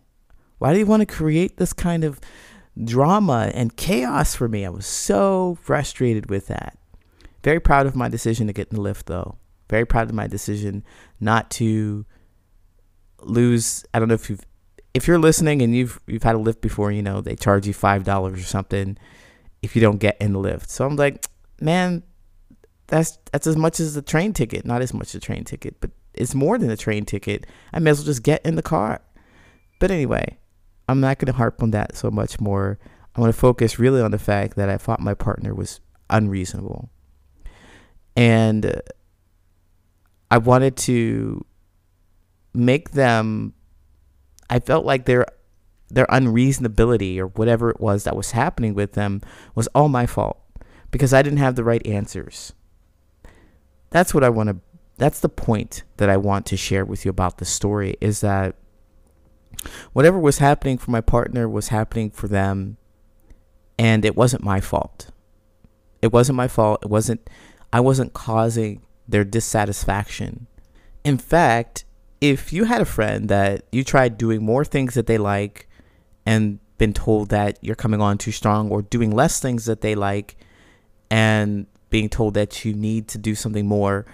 Why 0.58 0.75
do 0.75 0.78
you 0.78 0.84
want 0.84 1.00
to 1.00 1.06
create 1.06 1.56
this 1.56 1.72
kind 1.72 2.04
of 2.04 2.20
drama 2.84 3.50
and 3.54 3.76
chaos 3.76 4.34
for 4.34 4.48
me. 4.48 4.64
I 4.64 4.70
was 4.70 4.86
so 4.86 5.58
frustrated 5.62 6.30
with 6.30 6.46
that. 6.48 6.78
Very 7.42 7.60
proud 7.60 7.86
of 7.86 7.96
my 7.96 8.08
decision 8.08 8.46
to 8.46 8.52
get 8.52 8.68
in 8.70 8.76
the 8.76 8.82
Lyft, 8.82 9.04
though. 9.04 9.36
Very 9.68 9.86
proud 9.86 10.08
of 10.08 10.14
my 10.14 10.26
decision 10.26 10.84
not 11.20 11.50
to 11.52 12.04
lose. 13.20 13.84
I 13.94 13.98
don't 13.98 14.08
know 14.08 14.14
if 14.14 14.28
you've, 14.28 14.44
if 14.94 15.06
you're 15.06 15.18
listening 15.18 15.62
and 15.62 15.74
you've 15.74 16.00
you've 16.06 16.24
had 16.24 16.34
a 16.34 16.38
Lyft 16.38 16.60
before, 16.60 16.90
you 16.90 17.02
know 17.02 17.20
they 17.20 17.36
charge 17.36 17.66
you 17.66 17.72
five 17.72 18.04
dollars 18.04 18.40
or 18.40 18.44
something 18.44 18.98
if 19.62 19.76
you 19.76 19.82
don't 19.82 19.98
get 19.98 20.16
in 20.20 20.32
the 20.32 20.38
Lyft. 20.38 20.68
So 20.68 20.84
I'm 20.84 20.96
like, 20.96 21.26
man, 21.60 22.02
that's 22.88 23.18
that's 23.32 23.46
as 23.46 23.56
much 23.56 23.78
as 23.80 23.94
the 23.94 24.02
train 24.02 24.32
ticket. 24.32 24.66
Not 24.66 24.82
as 24.82 24.92
much 24.92 25.08
as 25.08 25.12
the 25.12 25.20
train 25.20 25.44
ticket, 25.44 25.80
but 25.80 25.90
it's 26.14 26.34
more 26.34 26.58
than 26.58 26.70
a 26.70 26.76
train 26.76 27.04
ticket. 27.04 27.46
I 27.72 27.78
may 27.78 27.90
as 27.90 28.00
well 28.00 28.06
just 28.06 28.22
get 28.22 28.44
in 28.44 28.56
the 28.56 28.62
car. 28.62 29.00
But 29.78 29.90
anyway, 29.90 30.36
I'm 30.90 31.00
not 31.00 31.18
going 31.18 31.26
to 31.26 31.37
harp 31.37 31.62
on 31.62 31.70
that 31.70 31.97
so 31.97 32.11
much 32.11 32.40
more. 32.40 32.78
I 33.14 33.20
want 33.20 33.32
to 33.32 33.38
focus 33.38 33.78
really 33.78 34.00
on 34.00 34.11
the 34.11 34.18
fact 34.18 34.56
that 34.56 34.68
I 34.68 34.76
thought 34.76 35.00
my 35.00 35.14
partner 35.14 35.54
was 35.54 35.80
unreasonable. 36.09 36.90
And 38.16 38.66
uh, 38.66 38.73
I 40.30 40.38
wanted 40.38 40.76
to 40.78 41.44
make 42.52 42.90
them 42.90 43.54
I 44.49 44.59
felt 44.59 44.85
like 44.85 45.04
their 45.04 45.26
their 45.88 46.06
unreasonability 46.06 47.18
or 47.18 47.28
whatever 47.28 47.70
it 47.70 47.80
was 47.80 48.04
that 48.04 48.16
was 48.16 48.32
happening 48.32 48.75
with 48.75 48.92
them 48.92 49.20
was 49.54 49.68
all 49.68 49.88
my 49.88 50.06
fault 50.06 50.40
because 50.90 51.14
I 51.14 51.23
didn't 51.23 51.38
have 51.38 51.54
the 51.54 51.64
right 51.64 51.85
answers. 51.87 52.52
That's 53.90 54.12
what 54.12 54.25
I 54.25 54.28
want 54.28 54.49
to 54.49 54.56
that's 54.99 55.20
the 55.20 55.28
point 55.28 55.85
that 55.97 56.11
I 56.11 56.16
want 56.16 56.47
to 56.47 56.56
share 56.56 56.85
with 56.85 57.04
you 57.04 57.11
about 57.11 57.38
the 57.38 57.44
story 57.44 57.97
is 58.00 58.20
that 58.20 58.56
whatever 59.92 60.19
was 60.19 60.38
happening 60.38 60.78
for 60.78 60.90
my 60.90 61.00
partner 61.00 61.49
was 61.49 61.69
happening 61.69 62.11
for 62.11 62.28
them 62.28 62.76
and 63.78 64.04
it 64.04 64.16
wasn't 64.16 64.45
my 64.45 64.61
fault. 64.61 65.11
It 66.02 66.12
wasn't 66.12 66.37
my 66.37 66.49
fault. 66.49 66.80
It 66.83 66.88
wasn't 66.88 67.28
i 67.73 67.80
wasn't 67.80 68.12
causing 68.12 68.83
their 69.09 69.25
dissatisfaction. 69.25 70.47
In 71.04 71.19
fact 71.19 71.85
if 72.21 72.52
you 72.52 72.64
had 72.64 72.80
a 72.80 72.87
friend 72.87 73.28
that 73.28 73.64
you 73.73 73.83
tried 73.83 74.19
doing 74.19 74.42
more 74.42 74.64
things 74.64 74.95
that 74.95 75.07
they 75.07 75.19
like 75.19 75.69
and 76.26 76.59
been 76.76 76.92
told 76.92 77.30
that 77.30 77.59
you're 77.62 77.75
coming 77.75 78.00
on 78.00 78.19
too 78.19 78.33
strong 78.33 78.71
or 78.71 78.83
doing 78.83 79.11
less 79.11 79.40
things 79.40 79.64
that 79.64 79.80
they 79.80 79.95
like 79.95 80.37
and 81.11 81.66
being 81.88 82.09
told 82.09 82.35
that 82.35 82.64
you 82.64 82.73
need 82.73 83.09
to 83.09 83.19
do 83.19 83.35
something 83.35 83.66
more 83.66 84.07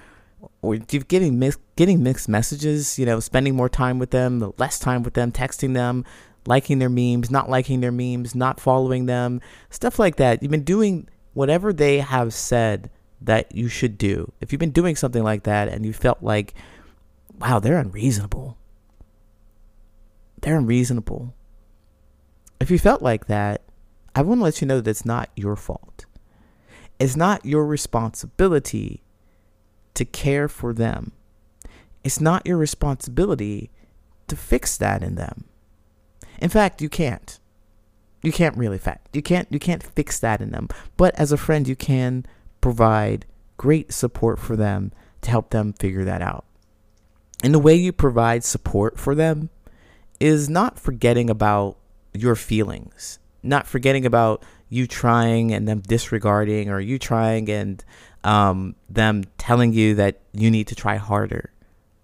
or 0.67 0.77
getting 0.77 1.53
getting 1.77 2.03
mixed 2.03 2.29
messages, 2.29 2.99
you 2.99 3.07
know, 3.07 3.21
spending 3.21 3.55
more 3.55 3.69
time 3.69 3.99
with 3.99 4.11
them, 4.11 4.53
less 4.59 4.79
time 4.79 5.03
with 5.03 5.15
them, 5.15 5.33
texting 5.33 5.75
them, 5.75 6.05
liking 6.47 6.79
their 6.79 6.89
memes, 6.89 7.31
not 7.31 7.51
liking 7.51 7.81
their 7.81 7.93
memes, 7.93 8.35
not 8.35 8.61
following 8.61 9.07
them, 9.07 9.41
stuff 9.71 9.99
like 9.99 10.17
that. 10.17 10.43
You've 10.43 10.51
been 10.51 10.65
doing 10.65 11.09
whatever 11.35 11.73
they 11.73 11.99
have 11.99 12.33
said 12.33 12.91
that 13.21 13.55
you 13.55 13.69
should 13.69 13.99
do. 13.99 14.33
If 14.41 14.53
you've 14.53 14.61
been 14.61 14.71
doing 14.71 14.97
something 14.97 15.23
like 15.23 15.45
that 15.45 15.69
and 15.69 15.85
you 15.85 15.93
felt 15.93 16.23
like, 16.23 16.55
wow, 17.39 17.59
they're 17.59 17.79
unreasonable. 17.79 18.57
They're 20.41 20.59
unreasonable. 20.59 21.35
If 22.61 22.71
you 22.71 22.79
felt 22.79 23.03
like 23.03 23.27
that, 23.27 23.63
I 24.15 24.23
want 24.23 24.41
to 24.41 24.45
let 24.45 24.61
you 24.61 24.67
know 24.67 24.81
that 24.81 24.91
it's 24.91 25.05
not 25.05 25.31
your 25.37 25.57
fault. 25.57 26.07
It's 26.99 27.17
not 27.17 27.45
your 27.45 27.67
responsibility 27.67 29.03
to 29.97 30.05
care 30.05 30.49
for 30.49 30.73
them. 30.73 31.13
It's 32.05 32.21
not 32.21 32.47
your 32.47 32.57
responsibility 32.57 33.71
to 34.29 34.37
fix 34.37 34.77
that 34.79 35.03
in 35.03 35.17
them. 35.17 35.45
In 36.41 36.49
fact, 36.49 36.81
you 36.81 36.89
can't. 36.89 37.39
You 38.23 38.33
can't 38.33 38.57
really 38.57 38.79
fact. 38.79 39.15
You 39.15 39.23
can't 39.23 39.49
you 39.51 39.59
can't 39.59 39.83
fix 39.83 40.19
that 40.21 40.41
in 40.41 40.51
them. 40.51 40.69
But 40.97 41.15
as 41.19 41.33
a 41.33 41.37
friend, 41.37 41.67
you 41.67 41.77
can 41.77 42.27
provide 42.61 43.27
great 43.57 43.93
support 43.93 44.39
for 44.39 44.57
them 44.57 44.93
to 45.23 45.31
help 45.31 45.51
them 45.51 45.73
figure 45.73 46.05
that 46.05 46.23
out. 46.23 46.45
And 47.43 47.55
the 47.55 47.59
way 47.59 47.75
you 47.75 47.93
provide 47.93 48.45
support 48.45 48.99
for 48.99 49.15
them 49.15 49.51
is 50.19 50.49
not 50.49 50.79
forgetting 50.79 51.31
about 51.31 51.77
your 52.15 52.35
feelings, 52.35 53.19
not 53.43 53.67
forgetting 53.67 54.07
about 54.07 54.43
you 54.69 54.87
trying 54.87 55.53
and 55.53 55.69
them 55.69 55.81
disregarding, 55.81 56.69
or 56.69 56.81
you 56.81 56.99
trying 56.99 57.49
and 57.51 57.85
um, 58.27 58.75
them 58.91 59.23
telling 59.39 59.73
you 59.73 59.95
that 59.95 60.21
you 60.33 60.51
need 60.51 60.67
to 60.67 60.75
try 60.75 60.97
harder. 60.97 61.53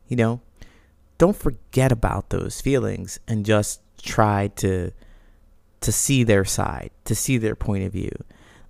You 0.06 0.16
know, 0.16 0.40
don't 1.18 1.36
forget 1.36 1.90
about 1.90 2.30
those 2.30 2.60
feelings 2.60 3.18
and 3.26 3.44
just 3.44 3.80
try 4.00 4.48
to 4.56 4.92
to 5.80 5.90
see 5.90 6.22
their 6.22 6.44
side, 6.44 6.90
to 7.04 7.14
see 7.14 7.38
their 7.38 7.56
point 7.56 7.82
of 7.82 7.92
view. 7.92 8.12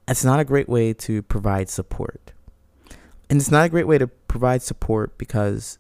That's 0.07 0.25
not 0.25 0.41
a 0.41 0.45
great 0.45 0.69
way 0.69 0.95
to 0.95 1.21
provide 1.21 1.69
support. 1.69 2.33
And 3.29 3.39
it's 3.39 3.51
not 3.51 3.67
a 3.67 3.69
great 3.69 3.87
way 3.87 3.99
to 3.99 4.07
provide 4.07 4.63
support 4.63 5.19
because 5.19 5.79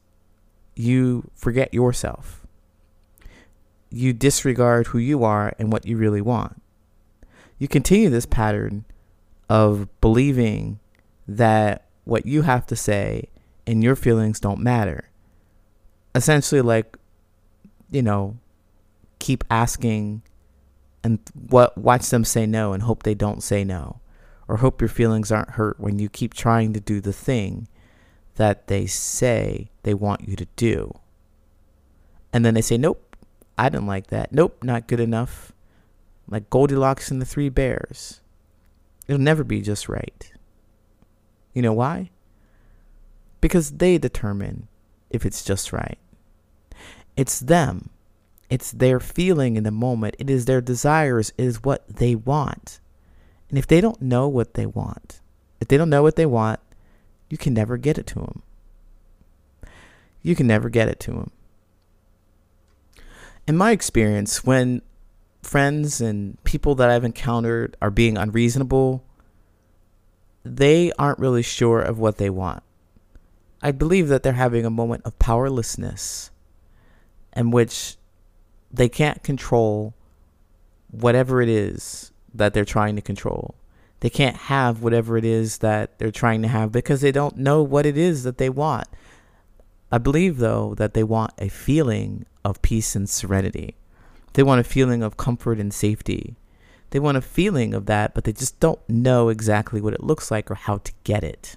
you 0.74 1.30
forget 1.34 1.72
yourself. 1.72 2.46
You 3.90 4.12
disregard 4.12 4.88
who 4.88 4.98
you 4.98 5.24
are 5.24 5.54
and 5.58 5.72
what 5.72 5.86
you 5.86 5.96
really 5.96 6.20
want. 6.20 6.60
You 7.58 7.66
continue 7.66 8.10
this 8.10 8.26
pattern 8.26 8.84
of 9.48 9.88
believing 10.02 10.78
that 11.26 11.86
what 12.04 12.26
you 12.26 12.42
have 12.42 12.66
to 12.66 12.76
say 12.76 13.28
and 13.66 13.82
your 13.82 13.96
feelings 13.96 14.40
don't 14.40 14.60
matter. 14.60 15.08
Essentially, 16.14 16.60
like, 16.60 16.96
you 17.90 18.02
know, 18.02 18.36
keep 19.18 19.44
asking 19.50 20.22
and 21.04 21.18
what 21.48 21.76
watch 21.76 22.08
them 22.10 22.24
say 22.24 22.46
no 22.46 22.72
and 22.72 22.82
hope 22.82 23.02
they 23.02 23.14
don't 23.14 23.42
say 23.42 23.64
no 23.64 24.00
or 24.48 24.58
hope 24.58 24.80
your 24.80 24.88
feelings 24.88 25.32
aren't 25.32 25.50
hurt 25.50 25.78
when 25.78 25.98
you 25.98 26.08
keep 26.08 26.34
trying 26.34 26.72
to 26.72 26.80
do 26.80 27.00
the 27.00 27.12
thing 27.12 27.68
that 28.36 28.66
they 28.66 28.86
say 28.86 29.70
they 29.82 29.94
want 29.94 30.28
you 30.28 30.36
to 30.36 30.46
do. 30.56 30.92
And 32.32 32.44
then 32.44 32.54
they 32.54 32.62
say, 32.62 32.78
Nope, 32.78 33.16
I 33.58 33.68
didn't 33.68 33.86
like 33.86 34.08
that. 34.08 34.32
Nope, 34.32 34.62
not 34.64 34.88
good 34.88 35.00
enough. 35.00 35.52
Like 36.28 36.50
Goldilocks 36.50 37.10
and 37.10 37.20
the 37.20 37.26
Three 37.26 37.48
Bears. 37.48 38.20
It'll 39.06 39.20
never 39.20 39.44
be 39.44 39.60
just 39.60 39.88
right. 39.88 40.31
You 41.52 41.62
know 41.62 41.72
why? 41.72 42.10
Because 43.40 43.72
they 43.72 43.98
determine 43.98 44.68
if 45.10 45.26
it's 45.26 45.44
just 45.44 45.72
right. 45.72 45.98
It's 47.16 47.40
them. 47.40 47.90
It's 48.48 48.70
their 48.70 49.00
feeling 49.00 49.56
in 49.56 49.64
the 49.64 49.70
moment. 49.70 50.16
It 50.18 50.30
is 50.30 50.44
their 50.44 50.60
desires. 50.60 51.32
It 51.38 51.44
is 51.44 51.62
what 51.62 51.86
they 51.88 52.14
want. 52.14 52.80
And 53.48 53.58
if 53.58 53.66
they 53.66 53.80
don't 53.80 54.00
know 54.00 54.28
what 54.28 54.54
they 54.54 54.66
want, 54.66 55.20
if 55.60 55.68
they 55.68 55.76
don't 55.76 55.90
know 55.90 56.02
what 56.02 56.16
they 56.16 56.26
want, 56.26 56.60
you 57.28 57.38
can 57.38 57.54
never 57.54 57.76
get 57.76 57.98
it 57.98 58.06
to 58.08 58.14
them. 58.14 58.42
You 60.22 60.34
can 60.34 60.46
never 60.46 60.68
get 60.68 60.88
it 60.88 61.00
to 61.00 61.10
them. 61.10 61.30
In 63.46 63.56
my 63.56 63.72
experience, 63.72 64.44
when 64.44 64.82
friends 65.42 66.00
and 66.00 66.42
people 66.44 66.74
that 66.76 66.90
I've 66.90 67.04
encountered 67.04 67.76
are 67.82 67.90
being 67.90 68.16
unreasonable, 68.16 69.02
they 70.44 70.92
aren't 70.98 71.18
really 71.18 71.42
sure 71.42 71.80
of 71.80 71.98
what 71.98 72.18
they 72.18 72.30
want. 72.30 72.62
I 73.62 73.70
believe 73.70 74.08
that 74.08 74.22
they're 74.22 74.32
having 74.32 74.66
a 74.66 74.70
moment 74.70 75.02
of 75.04 75.18
powerlessness 75.18 76.30
in 77.34 77.50
which 77.50 77.96
they 78.72 78.88
can't 78.88 79.22
control 79.22 79.94
whatever 80.90 81.40
it 81.40 81.48
is 81.48 82.12
that 82.34 82.54
they're 82.54 82.64
trying 82.64 82.96
to 82.96 83.02
control. 83.02 83.54
They 84.00 84.10
can't 84.10 84.36
have 84.36 84.82
whatever 84.82 85.16
it 85.16 85.24
is 85.24 85.58
that 85.58 85.98
they're 85.98 86.10
trying 86.10 86.42
to 86.42 86.48
have 86.48 86.72
because 86.72 87.02
they 87.02 87.12
don't 87.12 87.36
know 87.36 87.62
what 87.62 87.86
it 87.86 87.96
is 87.96 88.24
that 88.24 88.38
they 88.38 88.50
want. 88.50 88.88
I 89.92 89.98
believe, 89.98 90.38
though, 90.38 90.74
that 90.74 90.94
they 90.94 91.04
want 91.04 91.32
a 91.38 91.48
feeling 91.48 92.26
of 92.44 92.62
peace 92.62 92.96
and 92.96 93.08
serenity. 93.08 93.76
They 94.32 94.42
want 94.42 94.60
a 94.60 94.64
feeling 94.64 95.02
of 95.02 95.16
comfort 95.16 95.58
and 95.58 95.72
safety. 95.72 96.34
They 96.92 97.00
want 97.00 97.16
a 97.16 97.22
feeling 97.22 97.72
of 97.72 97.86
that, 97.86 98.12
but 98.12 98.24
they 98.24 98.34
just 98.34 98.60
don't 98.60 98.78
know 98.86 99.30
exactly 99.30 99.80
what 99.80 99.94
it 99.94 100.04
looks 100.04 100.30
like 100.30 100.50
or 100.50 100.54
how 100.54 100.76
to 100.76 100.92
get 101.04 101.24
it. 101.24 101.56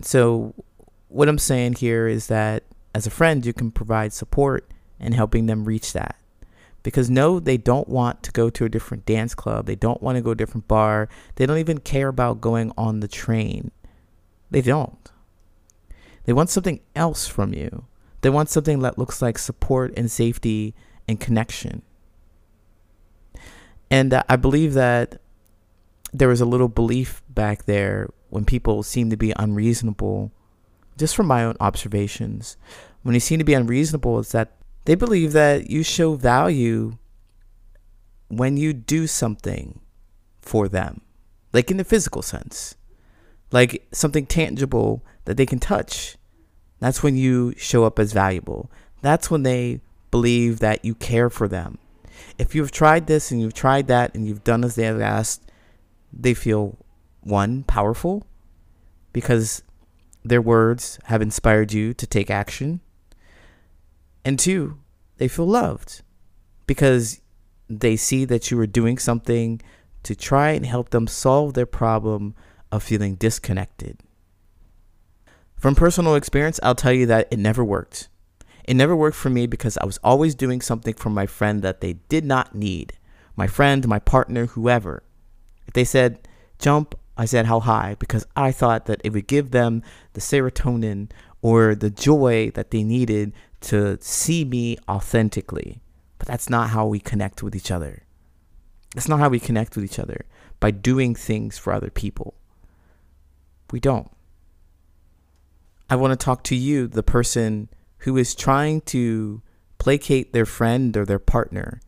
So, 0.00 0.54
what 1.08 1.28
I'm 1.28 1.38
saying 1.38 1.74
here 1.74 2.06
is 2.06 2.28
that 2.28 2.62
as 2.94 3.04
a 3.04 3.10
friend, 3.10 3.44
you 3.44 3.52
can 3.52 3.72
provide 3.72 4.12
support 4.12 4.70
and 5.00 5.12
helping 5.12 5.46
them 5.46 5.64
reach 5.64 5.92
that. 5.92 6.14
Because 6.84 7.10
no, 7.10 7.40
they 7.40 7.56
don't 7.56 7.88
want 7.88 8.22
to 8.22 8.30
go 8.30 8.48
to 8.48 8.64
a 8.64 8.68
different 8.68 9.04
dance 9.04 9.34
club. 9.34 9.66
They 9.66 9.74
don't 9.74 10.00
want 10.00 10.14
to 10.14 10.22
go 10.22 10.30
to 10.30 10.32
a 10.32 10.46
different 10.46 10.68
bar. 10.68 11.08
They 11.34 11.46
don't 11.46 11.58
even 11.58 11.78
care 11.78 12.06
about 12.06 12.40
going 12.40 12.70
on 12.78 13.00
the 13.00 13.08
train. 13.08 13.72
They 14.52 14.62
don't. 14.62 15.10
They 16.26 16.32
want 16.32 16.50
something 16.50 16.78
else 16.94 17.26
from 17.26 17.52
you. 17.52 17.86
They 18.20 18.30
want 18.30 18.50
something 18.50 18.78
that 18.82 18.98
looks 18.98 19.20
like 19.20 19.36
support 19.36 19.92
and 19.96 20.08
safety 20.08 20.76
and 21.08 21.18
connection. 21.18 21.82
And 23.90 24.12
uh, 24.12 24.22
I 24.28 24.36
believe 24.36 24.74
that 24.74 25.20
there 26.12 26.28
was 26.28 26.40
a 26.40 26.46
little 26.46 26.68
belief 26.68 27.22
back 27.28 27.64
there 27.64 28.08
when 28.30 28.44
people 28.44 28.82
seem 28.82 29.10
to 29.10 29.16
be 29.16 29.32
unreasonable, 29.36 30.32
just 30.96 31.14
from 31.14 31.26
my 31.26 31.44
own 31.44 31.56
observations. 31.60 32.56
When 33.02 33.12
they 33.12 33.18
seem 33.18 33.38
to 33.38 33.44
be 33.44 33.54
unreasonable, 33.54 34.18
it's 34.18 34.32
that 34.32 34.56
they 34.84 34.94
believe 34.94 35.32
that 35.32 35.70
you 35.70 35.82
show 35.82 36.14
value 36.14 36.98
when 38.28 38.56
you 38.56 38.72
do 38.72 39.06
something 39.06 39.80
for 40.40 40.68
them, 40.68 41.00
like 41.52 41.70
in 41.70 41.76
the 41.76 41.84
physical 41.84 42.22
sense, 42.22 42.76
like 43.52 43.86
something 43.92 44.26
tangible 44.26 45.04
that 45.24 45.36
they 45.36 45.46
can 45.46 45.58
touch. 45.58 46.16
That's 46.80 47.02
when 47.02 47.16
you 47.16 47.54
show 47.56 47.84
up 47.84 47.98
as 47.98 48.12
valuable. 48.12 48.70
That's 49.02 49.30
when 49.30 49.44
they 49.44 49.80
believe 50.10 50.58
that 50.60 50.84
you 50.84 50.94
care 50.94 51.30
for 51.30 51.46
them 51.46 51.78
if 52.38 52.54
you've 52.54 52.70
tried 52.70 53.06
this 53.06 53.30
and 53.30 53.40
you've 53.40 53.54
tried 53.54 53.88
that 53.88 54.14
and 54.14 54.26
you've 54.26 54.44
done 54.44 54.64
as 54.64 54.74
they 54.74 54.84
have 54.84 55.00
asked, 55.00 55.50
they 56.12 56.34
feel 56.34 56.78
one, 57.20 57.64
powerful 57.64 58.26
because 59.12 59.62
their 60.24 60.42
words 60.42 60.98
have 61.04 61.22
inspired 61.22 61.72
you 61.72 61.94
to 61.94 62.06
take 62.06 62.30
action. 62.30 62.80
And 64.24 64.38
two, 64.38 64.78
they 65.18 65.28
feel 65.28 65.46
loved 65.46 66.02
because 66.66 67.20
they 67.68 67.96
see 67.96 68.24
that 68.24 68.50
you 68.50 68.58
are 68.60 68.66
doing 68.66 68.98
something 68.98 69.60
to 70.02 70.14
try 70.14 70.50
and 70.50 70.64
help 70.64 70.90
them 70.90 71.06
solve 71.06 71.54
their 71.54 71.66
problem 71.66 72.34
of 72.70 72.82
feeling 72.82 73.14
disconnected. 73.14 74.00
From 75.56 75.74
personal 75.74 76.14
experience, 76.14 76.60
I'll 76.62 76.74
tell 76.74 76.92
you 76.92 77.06
that 77.06 77.28
it 77.30 77.38
never 77.38 77.64
worked. 77.64 78.08
It 78.66 78.74
never 78.74 78.96
worked 78.96 79.16
for 79.16 79.30
me 79.30 79.46
because 79.46 79.78
I 79.78 79.86
was 79.86 79.98
always 80.02 80.34
doing 80.34 80.60
something 80.60 80.94
for 80.94 81.10
my 81.10 81.26
friend 81.26 81.62
that 81.62 81.80
they 81.80 81.94
did 82.08 82.24
not 82.24 82.54
need. 82.54 82.94
My 83.36 83.46
friend, 83.46 83.86
my 83.86 83.98
partner, 83.98 84.46
whoever. 84.46 85.02
If 85.66 85.74
they 85.74 85.84
said 85.84 86.26
jump, 86.58 86.94
I 87.16 87.24
said 87.24 87.46
how 87.46 87.60
high 87.60 87.96
because 87.98 88.26
I 88.34 88.52
thought 88.52 88.86
that 88.86 89.00
it 89.04 89.12
would 89.12 89.26
give 89.26 89.50
them 89.50 89.82
the 90.14 90.20
serotonin 90.20 91.10
or 91.42 91.74
the 91.74 91.90
joy 91.90 92.50
that 92.54 92.70
they 92.70 92.82
needed 92.82 93.32
to 93.62 93.98
see 94.00 94.44
me 94.44 94.78
authentically. 94.88 95.80
But 96.18 96.28
that's 96.28 96.50
not 96.50 96.70
how 96.70 96.86
we 96.86 96.98
connect 96.98 97.42
with 97.42 97.54
each 97.54 97.70
other. 97.70 98.02
That's 98.94 99.08
not 99.08 99.20
how 99.20 99.28
we 99.28 99.40
connect 99.40 99.76
with 99.76 99.84
each 99.84 99.98
other 99.98 100.26
by 100.58 100.70
doing 100.70 101.14
things 101.14 101.58
for 101.58 101.72
other 101.72 101.90
people. 101.90 102.34
We 103.70 103.80
don't. 103.80 104.10
I 105.88 105.96
want 105.96 106.18
to 106.18 106.24
talk 106.24 106.42
to 106.44 106.56
you, 106.56 106.86
the 106.86 107.02
person 107.02 107.68
who 107.98 108.16
is 108.16 108.34
trying 108.34 108.80
to 108.82 109.42
placate 109.78 110.32
their 110.32 110.46
friend 110.46 110.96
or 110.96 111.04
their 111.04 111.18
partner, 111.18 111.80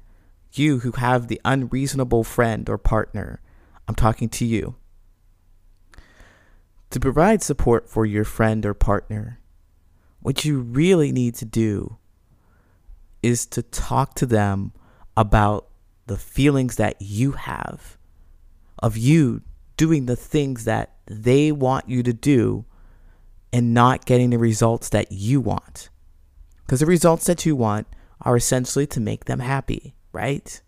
You 0.53 0.81
who 0.81 0.93
have 0.93 1.29
the 1.29 1.41
unreasonable 1.45 2.25
friend 2.25 2.69
or 2.69 2.79
partner, 2.79 3.41
I'm 3.87 3.95
talking 3.95 4.29
to 4.31 4.45
you. 4.45 4.77
To 6.91 7.01
provide 7.01 7.43
support 7.43 7.89
for 7.89 8.07
your 8.07 8.25
friend 8.25 8.65
or 8.65 8.75
partner, 8.75 9.41
what 10.21 10.45
you 10.45 10.61
really 10.61 11.13
need 11.13 11.35
to 11.37 11.45
do 11.45 11.99
is 13.23 13.47
to 13.47 13.63
talk 13.63 14.15
to 14.15 14.27
them 14.27 14.73
about 15.17 15.69
the 16.07 16.17
feelings 16.17 16.77
that 16.77 16.97
you 17.01 17.33
have 17.33 17.99
of 18.79 18.97
you 18.97 19.43
doing 19.77 20.07
the 20.07 20.17
things 20.17 20.65
that 20.65 20.97
they 21.07 21.53
want 21.53 21.89
you 21.89 22.03
to 22.03 22.13
do 22.13 22.65
and 23.53 23.75
not 23.75 24.05
getting 24.07 24.31
the 24.31 24.39
results 24.39 24.89
that 24.91 25.13
you 25.13 25.41
want. 25.41 25.89
Because 26.69 26.81
the 26.81 26.87
results 26.87 27.25
that 27.25 27.47
you 27.47 27.57
want 27.57 27.87
are 28.21 28.37
essentially 28.37 28.87
to 28.89 29.01
make 29.01 29.25
them 29.25 29.39
happy, 29.39 29.95
right? 30.13 30.61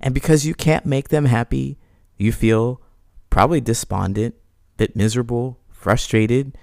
And 0.00 0.14
because 0.14 0.46
you 0.46 0.54
can't 0.54 0.86
make 0.86 1.10
them 1.10 1.26
happy, 1.26 1.76
you 2.16 2.32
feel 2.32 2.80
probably 3.28 3.60
despondent, 3.60 4.34
bit 4.78 4.96
miserable, 4.96 5.60
frustrated, 5.70 6.56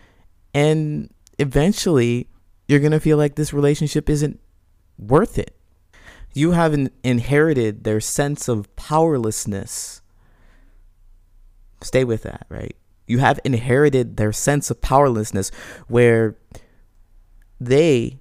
and 0.56 1.14
eventually 1.38 2.28
you're 2.68 2.80
going 2.80 2.92
to 2.92 3.00
feel 3.00 3.18
like 3.18 3.36
this 3.36 3.54
relationship 3.54 4.10
isn't 4.10 4.40
worth 4.98 5.38
it. 5.38 5.56
You 6.34 6.54
have 6.54 6.90
inherited 7.04 7.84
their 7.84 8.00
sense 8.00 8.48
of 8.48 8.76
powerlessness. 8.76 10.02
Stay 11.82 12.04
with 12.04 12.24
that, 12.24 12.48
right? 12.50 12.76
You 13.06 13.20
have 13.20 13.40
inherited 13.46 14.18
their 14.18 14.32
sense 14.32 14.72
of 14.72 14.82
powerlessness 14.82 15.52
where 15.88 16.36
they 17.60 18.21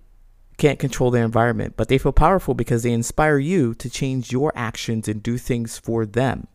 can't 0.60 0.78
control 0.78 1.10
their 1.10 1.24
environment, 1.24 1.74
but 1.76 1.88
they 1.88 1.98
feel 1.98 2.12
powerful 2.12 2.52
because 2.52 2.82
they 2.82 2.92
inspire 2.92 3.38
you 3.38 3.74
to 3.74 3.88
change 3.88 4.30
your 4.30 4.52
actions 4.54 5.08
and 5.08 5.22
do 5.22 5.38
things 5.38 5.78
for 5.78 6.04
them. 6.04 6.46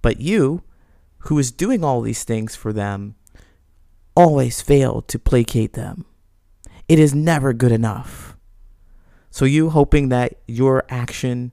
But 0.00 0.20
you, 0.20 0.62
who 1.18 1.38
is 1.38 1.50
doing 1.50 1.82
all 1.82 2.00
these 2.00 2.22
things 2.22 2.54
for 2.54 2.72
them, 2.72 3.16
always 4.14 4.62
fail 4.62 5.02
to 5.02 5.18
placate 5.18 5.72
them. 5.72 6.06
It 6.88 7.00
is 7.00 7.12
never 7.12 7.52
good 7.52 7.72
enough. 7.72 8.36
So, 9.30 9.44
you 9.44 9.70
hoping 9.70 10.08
that 10.10 10.34
your 10.46 10.84
action 10.88 11.50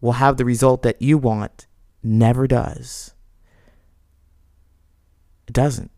will 0.00 0.12
have 0.12 0.36
the 0.36 0.44
result 0.44 0.82
that 0.82 1.00
you 1.00 1.16
want 1.16 1.68
never 2.02 2.48
does. 2.48 3.14
It 5.46 5.54
doesn't. 5.54 5.92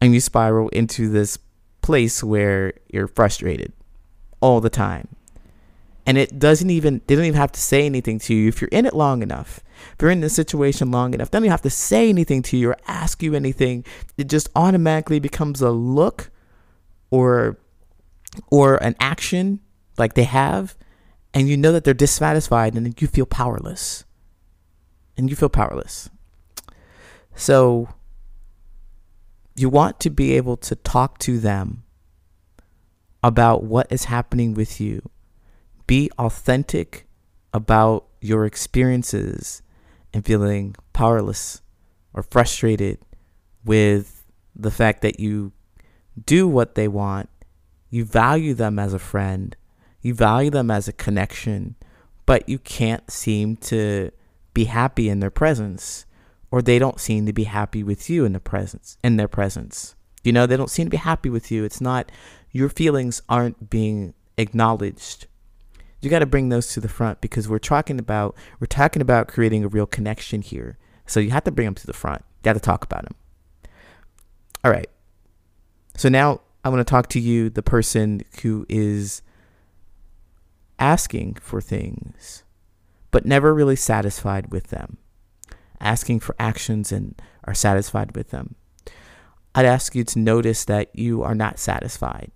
And 0.00 0.12
you 0.12 0.20
spiral 0.20 0.68
into 0.68 1.08
this 1.08 1.38
place 1.82 2.22
where 2.22 2.74
you're 2.88 3.08
frustrated 3.08 3.72
all 4.40 4.60
the 4.60 4.70
time. 4.70 5.08
And 6.04 6.18
it 6.18 6.38
doesn't 6.38 6.70
even, 6.70 7.00
they 7.06 7.14
don't 7.14 7.24
even 7.24 7.38
have 7.38 7.52
to 7.52 7.60
say 7.60 7.86
anything 7.86 8.18
to 8.20 8.34
you. 8.34 8.48
If 8.48 8.60
you're 8.60 8.68
in 8.72 8.86
it 8.86 8.94
long 8.94 9.22
enough, 9.22 9.60
if 9.92 10.02
you're 10.02 10.10
in 10.10 10.20
this 10.20 10.34
situation 10.34 10.90
long 10.90 11.14
enough, 11.14 11.30
they 11.30 11.38
don't 11.38 11.44
even 11.44 11.52
have 11.52 11.62
to 11.62 11.70
say 11.70 12.08
anything 12.08 12.42
to 12.42 12.56
you 12.56 12.70
or 12.70 12.76
ask 12.88 13.22
you 13.22 13.34
anything. 13.34 13.84
It 14.18 14.28
just 14.28 14.48
automatically 14.56 15.20
becomes 15.20 15.60
a 15.60 15.70
look 15.70 16.30
or 17.10 17.58
or 18.50 18.76
an 18.82 18.96
action 18.98 19.60
like 19.98 20.14
they 20.14 20.24
have 20.24 20.74
and 21.34 21.48
you 21.48 21.56
know 21.56 21.70
that 21.70 21.84
they're 21.84 21.94
dissatisfied 21.94 22.74
and 22.74 23.00
you 23.00 23.06
feel 23.06 23.26
powerless 23.26 24.04
and 25.16 25.28
you 25.28 25.36
feel 25.36 25.50
powerless 25.50 26.08
so 27.34 27.88
you 29.54 29.68
want 29.68 30.00
to 30.00 30.10
be 30.10 30.32
able 30.36 30.56
to 30.56 30.74
talk 30.76 31.18
to 31.18 31.38
them 31.38 31.82
about 33.22 33.62
what 33.64 33.90
is 33.90 34.04
happening 34.04 34.54
with 34.54 34.80
you. 34.80 35.02
Be 35.86 36.10
authentic 36.18 37.06
about 37.52 38.06
your 38.20 38.46
experiences 38.46 39.62
and 40.12 40.24
feeling 40.24 40.74
powerless 40.92 41.60
or 42.14 42.22
frustrated 42.22 42.98
with 43.64 44.24
the 44.54 44.70
fact 44.70 45.02
that 45.02 45.20
you 45.20 45.52
do 46.24 46.48
what 46.48 46.74
they 46.74 46.88
want. 46.88 47.28
You 47.90 48.04
value 48.04 48.54
them 48.54 48.78
as 48.78 48.94
a 48.94 48.98
friend, 48.98 49.54
you 50.00 50.14
value 50.14 50.50
them 50.50 50.70
as 50.70 50.88
a 50.88 50.92
connection, 50.92 51.76
but 52.24 52.48
you 52.48 52.58
can't 52.58 53.10
seem 53.10 53.56
to 53.56 54.10
be 54.54 54.64
happy 54.64 55.08
in 55.08 55.20
their 55.20 55.30
presence 55.30 56.06
or 56.52 56.60
they 56.60 56.78
don't 56.78 57.00
seem 57.00 57.24
to 57.26 57.32
be 57.32 57.44
happy 57.44 57.82
with 57.82 58.08
you 58.10 58.26
in 58.26 58.34
the 58.34 58.38
presence 58.38 58.98
in 59.02 59.16
their 59.16 59.26
presence. 59.26 59.96
You 60.22 60.32
know, 60.32 60.46
they 60.46 60.56
don't 60.56 60.70
seem 60.70 60.86
to 60.86 60.90
be 60.90 60.98
happy 60.98 61.30
with 61.30 61.50
you. 61.50 61.64
It's 61.64 61.80
not 61.80 62.12
your 62.52 62.68
feelings 62.68 63.22
aren't 63.28 63.70
being 63.70 64.14
acknowledged. 64.36 65.26
You 66.00 66.10
got 66.10 66.18
to 66.18 66.26
bring 66.26 66.50
those 66.50 66.72
to 66.74 66.80
the 66.80 66.88
front 66.88 67.20
because 67.20 67.48
we're 67.48 67.58
talking 67.58 67.98
about 67.98 68.36
we're 68.60 68.66
talking 68.66 69.02
about 69.02 69.28
creating 69.28 69.64
a 69.64 69.68
real 69.68 69.86
connection 69.86 70.42
here. 70.42 70.78
So 71.06 71.20
you 71.20 71.30
have 71.30 71.44
to 71.44 71.50
bring 71.50 71.64
them 71.64 71.74
to 71.74 71.86
the 71.86 71.92
front. 71.92 72.20
You 72.20 72.42
got 72.44 72.52
to 72.52 72.60
talk 72.60 72.84
about 72.84 73.04
them. 73.04 73.14
All 74.62 74.70
right. 74.70 74.90
So 75.96 76.08
now 76.08 76.42
I 76.64 76.68
want 76.68 76.86
to 76.86 76.90
talk 76.90 77.08
to 77.08 77.20
you, 77.20 77.48
the 77.48 77.62
person 77.62 78.22
who 78.42 78.66
is 78.68 79.22
asking 80.78 81.34
for 81.34 81.60
things, 81.60 82.44
but 83.10 83.24
never 83.24 83.54
really 83.54 83.76
satisfied 83.76 84.52
with 84.52 84.68
them 84.68 84.98
asking 85.82 86.20
for 86.20 86.34
actions 86.38 86.92
and 86.92 87.20
are 87.44 87.54
satisfied 87.54 88.16
with 88.16 88.30
them. 88.30 88.54
I'd 89.54 89.66
ask 89.66 89.94
you 89.94 90.04
to 90.04 90.18
notice 90.18 90.64
that 90.64 90.88
you 90.94 91.22
are 91.22 91.34
not 91.34 91.58
satisfied. 91.58 92.30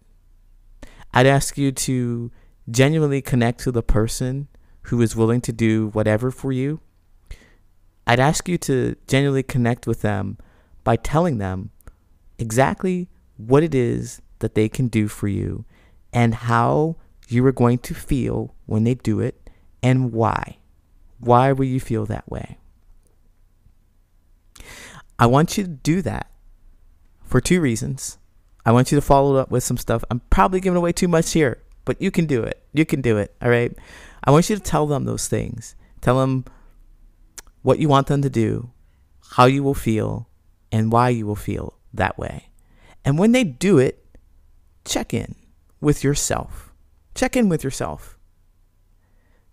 I'd 1.15 1.27
ask 1.27 1.57
you 1.57 1.73
to 1.73 2.31
genuinely 2.71 3.23
connect 3.23 3.61
to 3.61 3.73
the 3.73 3.83
person 3.83 4.49
who 4.83 5.01
is 5.01 5.17
willing 5.17 5.41
to 5.43 5.53
do 5.53 5.89
whatever 5.89 6.31
for 6.31 6.53
you. 6.53 6.81
I'd 8.07 8.21
ask 8.21 8.49
you 8.49 8.59
to 8.59 8.97
genuinely 9.07 9.43
connect 9.43 9.87
with 9.87 10.03
them 10.03 10.39
by 10.85 10.97
telling 10.97 11.39
them 11.39 11.71
exactly 12.39 13.09
what 13.37 13.63
it 13.63 13.75
is 13.75 14.21
that 14.41 14.55
they 14.55 14.69
can 14.69 14.89
do 14.89 15.09
for 15.09 15.29
you 15.29 15.65
and 16.13 16.35
how 16.35 16.97
you 17.29 17.45
are 17.47 17.53
going 17.53 17.79
to 17.79 17.95
feel 17.95 18.55
when 18.67 18.85
they 18.85 18.95
do 18.95 19.21
it 19.21 19.51
and 19.83 20.13
why. 20.13 20.59
Why 21.19 21.53
will 21.53 21.65
you 21.65 21.81
feel 21.81 22.07
that 22.07 22.31
way? 22.31 22.59
I 25.19 25.27
want 25.27 25.57
you 25.57 25.65
to 25.65 25.71
do 25.71 26.03
that 26.03 26.31
for 27.25 27.41
two 27.41 27.61
reasons. 27.61 28.19
I 28.65 28.73
want 28.73 28.91
you 28.91 28.97
to 28.97 29.03
follow 29.03 29.37
up 29.37 29.51
with 29.51 29.63
some 29.63 29.77
stuff. 29.77 30.05
I'm 30.11 30.21
probably 30.31 30.61
giving 30.61 30.77
away 30.77 30.93
too 30.93 31.09
much 31.09 31.33
here, 31.33 31.63
but 31.85 32.01
you 32.03 32.11
can 32.11 32.27
do 32.27 32.43
it. 32.43 32.63
You 32.73 32.85
can 32.85 33.01
do 33.01 33.17
it. 33.17 33.35
All 33.41 33.49
right. 33.49 33.73
I 34.25 34.31
want 34.31 34.51
you 34.51 34.57
to 34.57 34.63
tell 34.63 34.87
them 34.87 35.05
those 35.05 35.29
things. 35.29 35.77
Tell 36.01 36.19
them 36.19 36.45
what 37.63 37.79
you 37.79 37.89
want 37.89 38.09
them 38.09 38.23
to 38.23 38.31
do, 38.31 38.71
how 39.31 39.47
you 39.47 39.63
will 39.63 39.75
feel, 39.75 40.29
and 40.71 40.93
why 40.93 41.09
you 41.11 41.27
will 41.27 41.37
feel 41.37 41.79
that 41.95 42.19
way. 42.19 42.51
And 43.05 43.19
when 43.19 43.33
they 43.33 43.45
do 43.45 43.79
it, 43.79 44.05
check 44.85 45.15
in 45.15 45.37
with 45.81 46.03
yourself. 46.03 46.73
Check 47.15 47.37
in 47.37 47.49
with 47.49 47.65
yourself. 47.65 48.19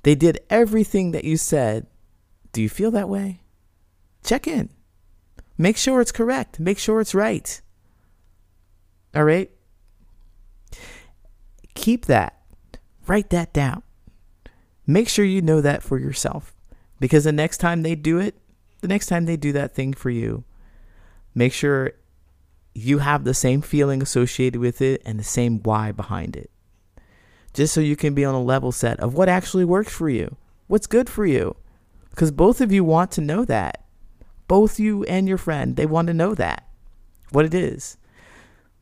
They 0.01 0.15
did 0.15 0.39
everything 0.49 1.11
that 1.11 1.23
you 1.23 1.37
said. 1.37 1.87
Do 2.51 2.61
you 2.61 2.69
feel 2.69 2.91
that 2.91 3.09
way? 3.09 3.41
Check 4.23 4.47
in. 4.47 4.69
Make 5.57 5.77
sure 5.77 6.01
it's 6.01 6.11
correct. 6.11 6.59
Make 6.59 6.79
sure 6.79 6.99
it's 6.99 7.15
right. 7.15 7.61
All 9.15 9.23
right? 9.23 9.51
Keep 11.75 12.05
that. 12.05 12.41
Write 13.07 13.29
that 13.29 13.53
down. 13.53 13.83
Make 14.87 15.07
sure 15.07 15.25
you 15.25 15.41
know 15.41 15.61
that 15.61 15.83
for 15.83 15.99
yourself. 15.99 16.55
Because 16.99 17.23
the 17.23 17.31
next 17.31 17.57
time 17.57 17.83
they 17.83 17.95
do 17.95 18.17
it, 18.17 18.35
the 18.81 18.87
next 18.87 19.07
time 19.07 19.25
they 19.25 19.37
do 19.37 19.51
that 19.53 19.75
thing 19.75 19.93
for 19.93 20.09
you, 20.09 20.43
make 21.35 21.53
sure 21.53 21.91
you 22.73 22.99
have 22.99 23.23
the 23.23 23.33
same 23.33 23.61
feeling 23.61 24.01
associated 24.01 24.59
with 24.59 24.81
it 24.81 25.01
and 25.05 25.19
the 25.19 25.23
same 25.23 25.61
why 25.61 25.91
behind 25.91 26.35
it. 26.35 26.49
Just 27.53 27.73
so 27.73 27.81
you 27.81 27.95
can 27.95 28.13
be 28.13 28.25
on 28.25 28.33
a 28.33 28.41
level 28.41 28.71
set 28.71 28.99
of 28.99 29.13
what 29.13 29.29
actually 29.29 29.65
works 29.65 29.93
for 29.93 30.09
you, 30.09 30.37
what's 30.67 30.87
good 30.87 31.09
for 31.09 31.25
you. 31.25 31.55
Because 32.09 32.31
both 32.31 32.61
of 32.61 32.71
you 32.71 32.83
want 32.83 33.11
to 33.11 33.21
know 33.21 33.45
that 33.45 33.82
both 34.47 34.79
you 34.79 35.03
and 35.05 35.27
your 35.27 35.37
friend, 35.37 35.75
they 35.75 35.85
want 35.85 36.07
to 36.07 36.13
know 36.13 36.35
that, 36.35 36.67
what 37.31 37.45
it 37.45 37.53
is. 37.53 37.97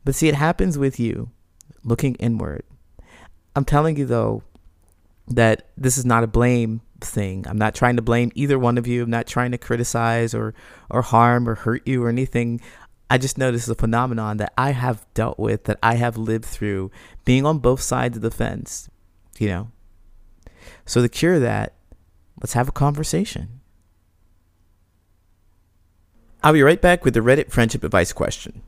But 0.03 0.15
see, 0.15 0.27
it 0.27 0.35
happens 0.35 0.77
with 0.77 0.99
you 0.99 1.29
looking 1.83 2.15
inward. 2.15 2.63
I'm 3.55 3.65
telling 3.65 3.97
you, 3.97 4.05
though, 4.05 4.43
that 5.27 5.67
this 5.77 5.97
is 5.97 6.05
not 6.05 6.23
a 6.23 6.27
blame 6.27 6.81
thing. 6.99 7.45
I'm 7.47 7.57
not 7.57 7.75
trying 7.75 7.95
to 7.95 8.01
blame 8.01 8.31
either 8.35 8.57
one 8.57 8.77
of 8.77 8.87
you. 8.87 9.03
I'm 9.03 9.09
not 9.09 9.27
trying 9.27 9.51
to 9.51 9.57
criticize 9.57 10.33
or, 10.33 10.53
or 10.89 11.01
harm 11.01 11.47
or 11.47 11.55
hurt 11.55 11.87
you 11.87 12.03
or 12.03 12.09
anything. 12.09 12.61
I 13.09 13.17
just 13.17 13.37
know 13.37 13.51
this 13.51 13.63
is 13.63 13.69
a 13.69 13.75
phenomenon 13.75 14.37
that 14.37 14.53
I 14.57 14.71
have 14.71 15.05
dealt 15.13 15.37
with, 15.37 15.65
that 15.65 15.79
I 15.83 15.95
have 15.95 16.17
lived 16.17 16.45
through, 16.45 16.91
being 17.25 17.45
on 17.45 17.59
both 17.59 17.81
sides 17.81 18.17
of 18.17 18.23
the 18.23 18.31
fence, 18.31 18.89
you 19.37 19.49
know. 19.49 19.71
So 20.85 21.01
to 21.01 21.09
cure 21.09 21.39
that, 21.39 21.73
let's 22.41 22.53
have 22.53 22.69
a 22.69 22.73
conversation. 22.73 23.60
I'll 26.43 26.53
be 26.53 26.63
right 26.63 26.81
back 26.81 27.05
with 27.05 27.13
the 27.13 27.19
Reddit 27.19 27.51
friendship 27.51 27.83
advice 27.83 28.11
question. 28.11 28.63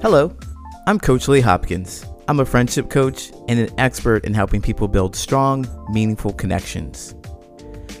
Hello, 0.00 0.34
I'm 0.86 0.98
Coach 0.98 1.28
Lee 1.28 1.42
Hopkins, 1.42 2.06
I'm 2.26 2.40
a 2.40 2.46
friendship 2.46 2.88
coach 2.88 3.30
and 3.48 3.60
an 3.60 3.68
expert 3.78 4.24
in 4.24 4.32
helping 4.32 4.62
people 4.62 4.88
build 4.88 5.14
strong, 5.14 5.66
meaningful 5.90 6.32
connections. 6.32 7.14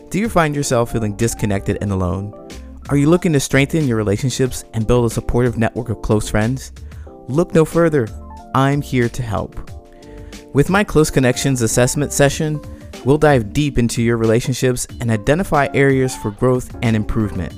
Do 0.08 0.18
you 0.18 0.30
find 0.30 0.56
yourself 0.56 0.90
feeling 0.90 1.16
disconnected 1.16 1.78
and 1.82 1.92
alone? 1.92 2.32
Are 2.88 2.96
you 2.96 3.10
looking 3.10 3.34
to 3.34 3.40
strengthen 3.40 3.86
your 3.86 3.98
relationships 3.98 4.64
and 4.72 4.86
build 4.86 5.04
a 5.04 5.14
supportive 5.14 5.58
network 5.58 5.90
of 5.90 6.00
close 6.00 6.30
friends? 6.30 6.72
Look 7.28 7.52
no 7.52 7.66
further. 7.66 8.08
I'm 8.54 8.80
here 8.80 9.10
to 9.10 9.22
help. 9.22 9.70
With 10.54 10.70
my 10.70 10.82
Close 10.82 11.10
Connections 11.10 11.60
assessment 11.60 12.12
session, 12.12 12.58
we'll 13.06 13.16
dive 13.16 13.52
deep 13.52 13.78
into 13.78 14.02
your 14.02 14.16
relationships 14.16 14.86
and 15.00 15.10
identify 15.10 15.68
areas 15.72 16.14
for 16.16 16.32
growth 16.32 16.76
and 16.82 16.96
improvement. 16.96 17.54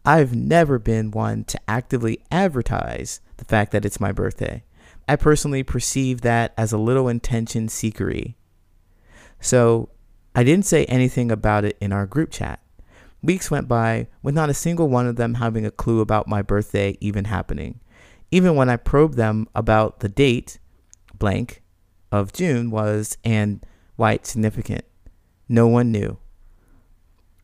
I've 0.06 0.36
never 0.36 0.78
been 0.78 1.12
one 1.12 1.46
to 1.46 1.60
actively 1.68 2.22
advertise 2.30 3.22
the 3.38 3.46
fact 3.46 3.72
that 3.72 3.86
it's 3.86 4.02
my 4.02 4.12
birthday. 4.12 4.64
I 5.08 5.16
personally 5.16 5.64
perceive 5.64 6.22
that 6.22 6.54
as 6.58 6.74
a 6.74 6.78
little 6.78 7.08
intention 7.08 7.68
seekery. 7.68 8.36
So 9.44 9.90
I 10.34 10.44
didn't 10.44 10.66
say 10.66 10.86
anything 10.86 11.30
about 11.30 11.66
it 11.66 11.78
in 11.82 11.92
our 11.92 12.08
group 12.08 12.32
chat. 12.32 12.62
Weeks 13.22 13.52
went 13.52 13.68
by 13.68 14.08
with 14.22 14.34
not 14.34 14.50
a 14.50 14.54
single 14.54 14.88
one 14.88 15.06
of 15.06 15.18
them 15.18 15.36
having 15.36 15.66
a 15.66 15.72
clue 15.72 16.00
about 16.00 16.30
my 16.30 16.42
birthday 16.42 16.98
even 17.02 17.26
happening. 17.26 17.82
Even 18.32 18.56
when 18.56 18.70
I 18.70 18.78
probed 18.78 19.16
them 19.16 19.48
about 19.54 20.00
the 20.00 20.10
date, 20.10 20.60
blank, 21.20 21.62
of 22.12 22.32
June 22.32 22.72
was 22.72 23.18
and 23.24 23.66
why 23.96 24.14
it's 24.14 24.32
significant, 24.32 24.86
no 25.50 25.68
one 25.68 25.92
knew. 25.92 26.18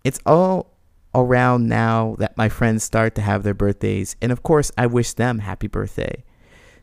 It's 0.03 0.19
all 0.25 0.77
around 1.13 1.67
now 1.67 2.15
that 2.19 2.37
my 2.37 2.49
friends 2.49 2.83
start 2.83 3.13
to 3.15 3.21
have 3.21 3.43
their 3.43 3.53
birthdays, 3.53 4.15
and 4.21 4.31
of 4.31 4.41
course, 4.41 4.71
I 4.77 4.85
wish 4.85 5.13
them 5.13 5.39
happy 5.39 5.67
birthday. 5.67 6.23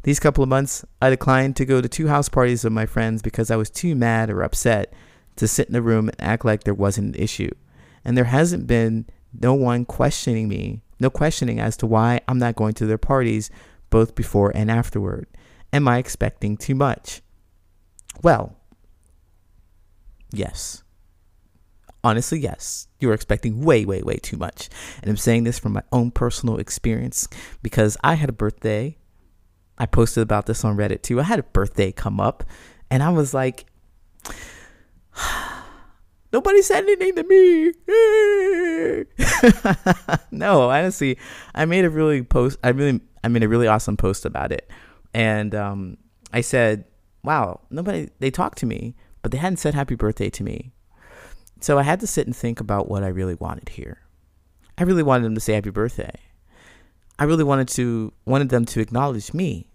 These 0.02 0.20
couple 0.20 0.44
of 0.44 0.48
months, 0.48 0.84
I 1.00 1.10
declined 1.10 1.56
to 1.56 1.64
go 1.64 1.80
to 1.80 1.88
two 1.88 2.06
house 2.06 2.28
parties 2.28 2.64
of 2.64 2.72
my 2.72 2.86
friends 2.86 3.22
because 3.22 3.50
I 3.50 3.56
was 3.56 3.70
too 3.70 3.94
mad 3.96 4.30
or 4.30 4.42
upset 4.42 4.92
to 5.36 5.48
sit 5.48 5.68
in 5.68 5.76
a 5.76 5.82
room 5.82 6.08
and 6.08 6.20
act 6.20 6.44
like 6.44 6.64
there 6.64 6.74
wasn't 6.74 7.14
an 7.14 7.22
issue 7.22 7.50
and 8.04 8.16
there 8.16 8.24
hasn't 8.24 8.66
been 8.66 9.06
no 9.32 9.52
one 9.52 9.84
questioning 9.84 10.48
me, 10.48 10.82
no 11.00 11.10
questioning 11.10 11.60
as 11.60 11.76
to 11.78 11.86
why 11.86 12.20
I'm 12.28 12.38
not 12.38 12.56
going 12.56 12.74
to 12.74 12.86
their 12.86 12.98
parties 12.98 13.50
both 13.90 14.14
before 14.14 14.52
and 14.54 14.70
afterward. 14.70 15.26
Am 15.72 15.88
I 15.88 15.98
expecting 15.98 16.56
too 16.56 16.74
much? 16.74 17.20
Well, 18.22 18.56
yes. 20.32 20.82
Honestly, 22.04 22.38
yes. 22.38 22.86
You're 23.00 23.12
expecting 23.12 23.62
way, 23.62 23.84
way, 23.84 24.02
way 24.02 24.16
too 24.16 24.36
much. 24.36 24.68
And 25.02 25.10
I'm 25.10 25.16
saying 25.16 25.44
this 25.44 25.58
from 25.58 25.72
my 25.72 25.82
own 25.92 26.12
personal 26.12 26.58
experience 26.58 27.26
because 27.62 27.96
I 28.02 28.14
had 28.14 28.28
a 28.28 28.32
birthday. 28.32 28.96
I 29.76 29.86
posted 29.86 30.22
about 30.22 30.46
this 30.46 30.64
on 30.64 30.76
Reddit 30.76 31.02
too. 31.02 31.20
I 31.20 31.24
had 31.24 31.40
a 31.40 31.42
birthday 31.42 31.92
come 31.92 32.20
up 32.20 32.44
and 32.90 33.02
I 33.02 33.10
was 33.10 33.34
like, 33.34 33.66
Nobody 36.32 36.62
said 36.62 36.84
anything 36.84 37.14
to 37.16 37.22
me. 37.24 37.72
no, 40.30 40.70
honestly, 40.70 41.18
I 41.54 41.64
made 41.64 41.84
a 41.84 41.90
really 41.90 42.22
post. 42.22 42.58
I 42.62 42.70
really, 42.70 43.00
I 43.24 43.28
made 43.28 43.42
a 43.42 43.48
really 43.48 43.66
awesome 43.66 43.96
post 43.96 44.24
about 44.24 44.52
it, 44.52 44.70
and 45.14 45.54
um, 45.54 45.96
I 46.32 46.40
said, 46.40 46.84
"Wow, 47.22 47.60
nobody. 47.70 48.08
They 48.18 48.30
talked 48.30 48.58
to 48.58 48.66
me, 48.66 48.94
but 49.22 49.30
they 49.30 49.38
hadn't 49.38 49.58
said 49.58 49.74
happy 49.74 49.94
birthday 49.94 50.28
to 50.30 50.42
me." 50.42 50.72
So 51.60 51.78
I 51.78 51.82
had 51.82 52.00
to 52.00 52.06
sit 52.06 52.26
and 52.26 52.36
think 52.36 52.60
about 52.60 52.88
what 52.88 53.02
I 53.02 53.08
really 53.08 53.34
wanted 53.34 53.70
here. 53.70 54.02
I 54.76 54.82
really 54.82 55.02
wanted 55.02 55.24
them 55.24 55.34
to 55.34 55.40
say 55.40 55.54
happy 55.54 55.70
birthday. 55.70 56.14
I 57.18 57.24
really 57.24 57.44
wanted 57.44 57.68
to 57.68 58.12
wanted 58.26 58.50
them 58.50 58.66
to 58.66 58.80
acknowledge 58.80 59.32
me. 59.32 59.70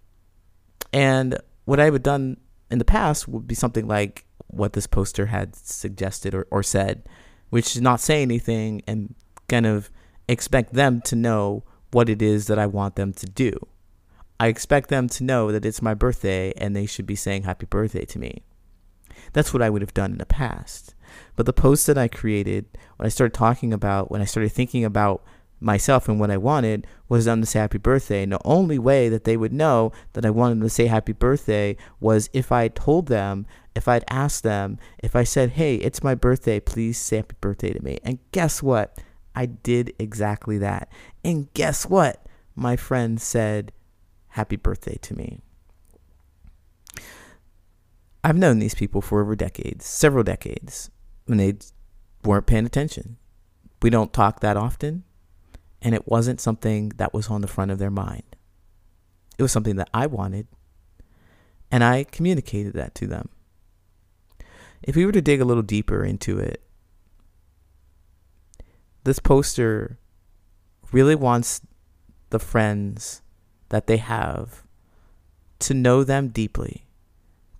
And 0.92 1.38
what 1.64 1.80
I 1.80 1.90
would 1.90 2.02
done 2.02 2.36
in 2.70 2.78
the 2.78 2.84
past 2.84 3.26
would 3.26 3.46
be 3.46 3.54
something 3.54 3.88
like 3.88 4.24
what 4.52 4.74
this 4.74 4.86
poster 4.86 5.26
had 5.26 5.56
suggested 5.56 6.34
or, 6.34 6.46
or 6.50 6.62
said, 6.62 7.02
which 7.50 7.74
is 7.74 7.82
not 7.82 8.00
say 8.00 8.22
anything 8.22 8.82
and 8.86 9.14
kind 9.48 9.66
of 9.66 9.90
expect 10.28 10.74
them 10.74 11.00
to 11.02 11.16
know 11.16 11.64
what 11.90 12.08
it 12.08 12.22
is 12.22 12.46
that 12.46 12.58
I 12.58 12.66
want 12.66 12.96
them 12.96 13.12
to 13.14 13.26
do. 13.26 13.52
I 14.38 14.46
expect 14.46 14.88
them 14.88 15.08
to 15.10 15.24
know 15.24 15.52
that 15.52 15.64
it's 15.64 15.82
my 15.82 15.94
birthday 15.94 16.52
and 16.56 16.74
they 16.74 16.86
should 16.86 17.06
be 17.06 17.14
saying 17.14 17.42
happy 17.42 17.66
birthday 17.66 18.04
to 18.06 18.18
me. 18.18 18.42
That's 19.32 19.52
what 19.52 19.62
I 19.62 19.70
would 19.70 19.82
have 19.82 19.94
done 19.94 20.12
in 20.12 20.18
the 20.18 20.26
past. 20.26 20.94
But 21.36 21.46
the 21.46 21.52
post 21.52 21.86
that 21.86 21.98
I 21.98 22.08
created, 22.08 22.66
when 22.96 23.06
I 23.06 23.10
started 23.10 23.34
talking 23.34 23.72
about, 23.72 24.10
when 24.10 24.20
I 24.20 24.24
started 24.24 24.50
thinking 24.52 24.84
about 24.84 25.22
myself 25.62 26.08
and 26.08 26.18
what 26.18 26.30
I 26.30 26.36
wanted 26.36 26.86
was 27.08 27.26
to 27.26 27.46
say 27.46 27.60
happy 27.60 27.78
birthday. 27.78 28.22
And 28.22 28.32
the 28.32 28.40
only 28.44 28.78
way 28.78 29.08
that 29.08 29.24
they 29.24 29.36
would 29.36 29.52
know 29.52 29.92
that 30.12 30.26
I 30.26 30.30
wanted 30.30 30.60
to 30.62 30.68
say 30.68 30.86
happy 30.86 31.12
birthday 31.12 31.76
was 32.00 32.28
if 32.32 32.50
I 32.52 32.68
told 32.68 33.06
them, 33.06 33.46
if 33.74 33.88
I'd 33.88 34.04
asked 34.08 34.42
them, 34.42 34.78
if 35.02 35.16
I 35.16 35.24
said, 35.24 35.50
hey, 35.50 35.76
it's 35.76 36.02
my 36.02 36.14
birthday, 36.14 36.60
please 36.60 36.98
say 36.98 37.16
happy 37.18 37.36
birthday 37.40 37.72
to 37.72 37.82
me. 37.82 37.98
And 38.04 38.18
guess 38.32 38.62
what? 38.62 38.98
I 39.34 39.46
did 39.46 39.94
exactly 39.98 40.58
that. 40.58 40.90
And 41.24 41.52
guess 41.54 41.86
what? 41.86 42.26
My 42.54 42.76
friend 42.76 43.20
said 43.20 43.72
happy 44.28 44.56
birthday 44.56 44.98
to 45.02 45.14
me. 45.16 45.40
I've 48.24 48.36
known 48.36 48.58
these 48.58 48.74
people 48.74 49.00
for 49.00 49.20
over 49.20 49.34
decades, 49.34 49.84
several 49.86 50.22
decades, 50.22 50.90
and 51.26 51.40
they 51.40 51.54
weren't 52.24 52.46
paying 52.46 52.66
attention. 52.66 53.16
We 53.80 53.90
don't 53.90 54.12
talk 54.12 54.40
that 54.40 54.56
often 54.56 55.04
and 55.82 55.94
it 55.94 56.06
wasn't 56.06 56.40
something 56.40 56.90
that 56.96 57.12
was 57.12 57.28
on 57.28 57.40
the 57.40 57.48
front 57.48 57.70
of 57.70 57.78
their 57.78 57.90
mind. 57.90 58.36
It 59.36 59.42
was 59.42 59.52
something 59.52 59.76
that 59.76 59.90
I 59.92 60.06
wanted, 60.06 60.46
and 61.70 61.82
I 61.82 62.04
communicated 62.04 62.74
that 62.74 62.94
to 62.96 63.06
them. 63.06 63.28
If 64.82 64.96
we 64.96 65.04
were 65.04 65.12
to 65.12 65.20
dig 65.20 65.40
a 65.40 65.44
little 65.44 65.62
deeper 65.62 66.04
into 66.04 66.38
it, 66.38 66.62
this 69.04 69.18
poster 69.18 69.98
really 70.92 71.14
wants 71.14 71.60
the 72.30 72.38
friends 72.38 73.22
that 73.70 73.86
they 73.86 73.96
have 73.96 74.64
to 75.60 75.74
know 75.74 76.04
them 76.04 76.28
deeply, 76.28 76.86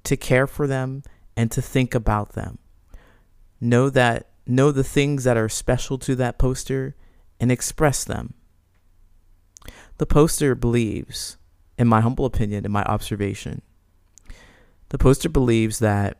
to 0.05 0.17
care 0.17 0.47
for 0.47 0.67
them, 0.67 1.03
and 1.37 1.51
to 1.51 1.63
think 1.63 1.95
about 1.95 2.33
them. 2.33 2.59
Know 3.61 3.91
that 3.91 4.29
know 4.47 4.73
the 4.73 4.85
things 4.85 5.25
that 5.25 5.37
are 5.37 5.49
special 5.49 5.99
to 5.99 6.15
that 6.17 6.39
poster 6.39 6.97
and 7.43 7.51
express 7.51 8.05
them. 8.05 8.35
The 9.99 10.07
poster 10.07 10.55
believes, 10.55 11.37
in 11.77 11.89
my 11.89 12.01
humble 12.01 12.25
opinion, 12.25 12.65
in 12.65 12.71
my 12.71 12.85
observation, 12.85 13.63
the 14.91 14.99
poster 14.99 15.29
believes 15.29 15.81
that 15.81 16.19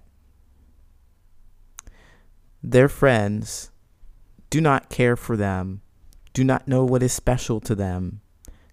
their 2.61 2.89
friends 2.89 3.71
do 4.51 4.61
not 4.61 4.91
care 4.91 5.17
for 5.17 5.37
them, 5.37 5.81
do 6.33 6.43
not 6.43 6.67
know 6.67 6.85
what 6.85 7.05
is 7.05 7.13
special 7.13 7.61
to 7.61 7.77
them, 7.77 8.21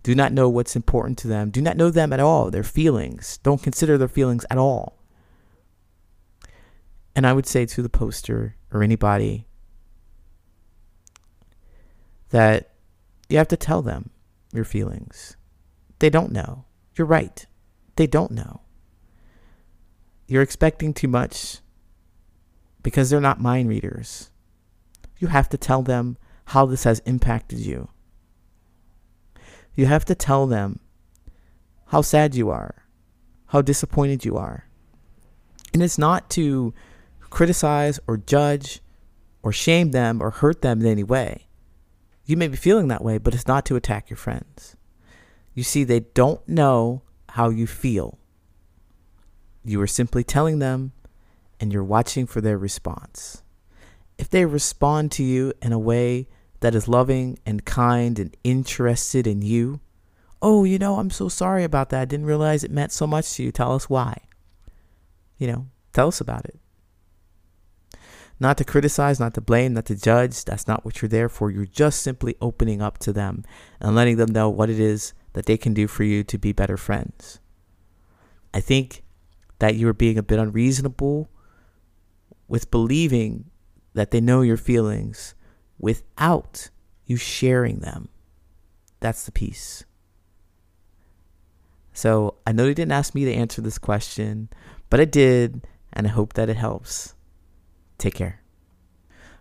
do 0.01 0.15
not 0.15 0.33
know 0.33 0.49
what's 0.49 0.75
important 0.75 1.19
to 1.19 1.27
them, 1.27 1.51
do 1.51 1.61
not 1.61 1.77
know 1.77 1.91
them 1.91 2.11
at 2.11 2.19
all, 2.19 2.49
their 2.49 2.63
feelings, 2.63 3.37
don't 3.43 3.61
consider 3.61 3.95
their 3.95 4.07
feelings 4.07 4.45
at 4.49 4.57
all. 4.57 4.97
And 7.15 7.27
I 7.27 7.33
would 7.33 7.45
say 7.45 7.67
to 7.67 7.83
the 7.83 7.89
poster 7.89 8.55
or 8.71 8.81
anybody 8.81 9.48
that 12.29 12.71
you 13.29 13.37
have 13.37 13.47
to 13.49 13.57
tell 13.57 13.81
them 13.81 14.09
your 14.53 14.65
feelings. 14.65 15.35
They 15.99 16.09
don't 16.09 16.31
know. 16.31 16.65
You're 16.95 17.07
right. 17.07 17.45
They 17.95 18.07
don't 18.07 18.31
know. 18.31 18.61
You're 20.27 20.41
expecting 20.41 20.93
too 20.93 21.07
much 21.07 21.57
because 22.83 23.09
they're 23.09 23.19
not 23.19 23.41
mind 23.41 23.69
readers. 23.69 24.31
You 25.17 25.27
have 25.27 25.49
to 25.49 25.57
tell 25.57 25.81
them 25.81 26.17
how 26.45 26.65
this 26.65 26.83
has 26.83 26.99
impacted 26.99 27.59
you. 27.59 27.89
You 29.75 29.85
have 29.85 30.05
to 30.05 30.15
tell 30.15 30.47
them 30.47 30.79
how 31.87 32.01
sad 32.01 32.35
you 32.35 32.49
are, 32.49 32.85
how 33.47 33.61
disappointed 33.61 34.23
you 34.23 34.37
are. 34.37 34.65
And 35.73 35.83
it's 35.83 35.97
not 35.97 36.29
to 36.31 36.73
criticize 37.29 37.99
or 38.07 38.17
judge 38.17 38.81
or 39.43 39.51
shame 39.51 39.91
them 39.91 40.21
or 40.21 40.31
hurt 40.31 40.61
them 40.61 40.81
in 40.81 40.87
any 40.87 41.03
way. 41.03 41.47
You 42.29 42.37
may 42.37 42.47
be 42.47 42.57
feeling 42.57 42.89
that 42.89 43.03
way, 43.03 43.17
but 43.17 43.33
it's 43.33 43.47
not 43.47 43.65
to 43.65 43.75
attack 43.75 44.11
your 44.11 44.17
friends. 44.17 44.75
You 45.55 45.63
see, 45.63 45.83
they 45.83 46.01
don't 46.01 46.47
know 46.47 47.01
how 47.29 47.49
you 47.49 47.65
feel. 47.65 48.19
You 49.65 49.81
are 49.81 49.87
simply 49.87 50.23
telling 50.23 50.59
them 50.59 50.91
and 51.59 51.73
you're 51.73 51.83
watching 51.83 52.27
for 52.27 52.39
their 52.39 52.55
response. 52.55 53.41
If 54.19 54.29
they 54.29 54.45
respond 54.45 55.11
to 55.13 55.23
you 55.23 55.53
in 55.59 55.73
a 55.73 55.79
way 55.79 56.27
that 56.59 56.75
is 56.75 56.87
loving 56.87 57.39
and 57.47 57.65
kind 57.65 58.19
and 58.19 58.37
interested 58.43 59.25
in 59.25 59.41
you, 59.41 59.79
oh, 60.39 60.63
you 60.65 60.77
know, 60.77 60.99
I'm 60.99 61.09
so 61.09 61.29
sorry 61.29 61.63
about 61.63 61.89
that. 61.89 62.01
I 62.01 62.05
didn't 62.05 62.27
realize 62.27 62.63
it 62.63 62.69
meant 62.69 62.91
so 62.91 63.07
much 63.07 63.33
to 63.33 63.43
you. 63.43 63.51
Tell 63.51 63.73
us 63.73 63.89
why. 63.89 64.19
You 65.39 65.47
know, 65.47 65.65
tell 65.93 66.09
us 66.09 66.21
about 66.21 66.45
it. 66.45 66.59
Not 68.39 68.57
to 68.57 68.63
criticize, 68.63 69.19
not 69.19 69.33
to 69.33 69.41
blame, 69.41 69.73
not 69.73 69.85
to 69.87 69.95
judge. 69.95 70.45
That's 70.45 70.67
not 70.67 70.85
what 70.85 71.01
you're 71.01 71.09
there 71.09 71.27
for. 71.27 71.51
You're 71.51 71.65
just 71.65 72.01
simply 72.01 72.35
opening 72.39 72.81
up 72.81 72.97
to 72.99 73.11
them 73.11 73.43
and 73.81 73.95
letting 73.95 74.15
them 74.15 74.31
know 74.31 74.49
what 74.49 74.69
it 74.69 74.79
is 74.79 75.13
that 75.33 75.45
they 75.45 75.57
can 75.57 75.73
do 75.73 75.87
for 75.87 76.03
you 76.03 76.23
to 76.23 76.37
be 76.37 76.53
better 76.53 76.77
friends. 76.77 77.39
I 78.53 78.61
think 78.61 79.03
that 79.59 79.75
you're 79.75 79.93
being 79.93 80.17
a 80.17 80.23
bit 80.23 80.39
unreasonable 80.39 81.29
with 82.47 82.71
believing 82.71 83.51
that 83.93 84.11
they 84.11 84.21
know 84.21 84.41
your 84.41 84.57
feelings 84.57 85.35
without 85.77 86.69
you 87.05 87.17
sharing 87.17 87.79
them. 87.79 88.07
That's 89.01 89.25
the 89.25 89.31
piece. 89.31 89.83
So 91.93 92.35
I 92.47 92.53
know 92.53 92.65
you 92.65 92.73
didn't 92.73 92.93
ask 92.93 93.13
me 93.13 93.25
to 93.25 93.33
answer 93.33 93.61
this 93.61 93.77
question, 93.77 94.49
but 94.89 95.01
I 95.01 95.05
did, 95.05 95.67
and 95.91 96.07
I 96.07 96.09
hope 96.09 96.33
that 96.33 96.49
it 96.49 96.55
helps. 96.55 97.13
Take 97.99 98.15
care. 98.15 98.41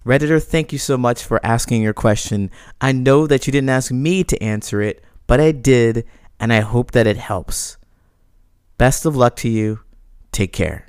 Redditor, 0.04 0.42
thank 0.42 0.72
you 0.72 0.78
so 0.78 0.98
much 0.98 1.24
for 1.24 1.40
asking 1.44 1.80
your 1.80 1.94
question. 1.94 2.50
I 2.80 2.92
know 2.92 3.26
that 3.26 3.46
you 3.46 3.52
didn't 3.52 3.70
ask 3.70 3.90
me 3.90 4.24
to 4.24 4.42
answer 4.42 4.82
it, 4.82 5.02
but 5.26 5.40
I 5.40 5.52
did, 5.52 6.04
and 6.38 6.52
I 6.52 6.60
hope 6.60 6.90
that 6.90 7.06
it 7.06 7.16
helps. 7.16 7.76
Best 8.76 9.06
of 9.06 9.16
luck 9.16 9.36
to 9.36 9.48
you. 9.48 9.80
Take 10.32 10.52
care. 10.52 10.86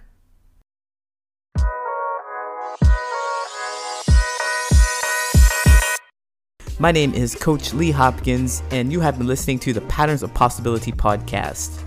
My 6.81 6.93
name 6.93 7.13
is 7.13 7.35
Coach 7.35 7.73
Lee 7.73 7.91
Hopkins, 7.91 8.63
and 8.71 8.89
you 8.89 9.01
have 9.01 9.17
been 9.17 9.27
listening 9.27 9.59
to 9.59 9.73
the 9.73 9.81
Patterns 9.81 10.23
of 10.23 10.33
Possibility 10.33 10.93
podcast. 10.93 11.83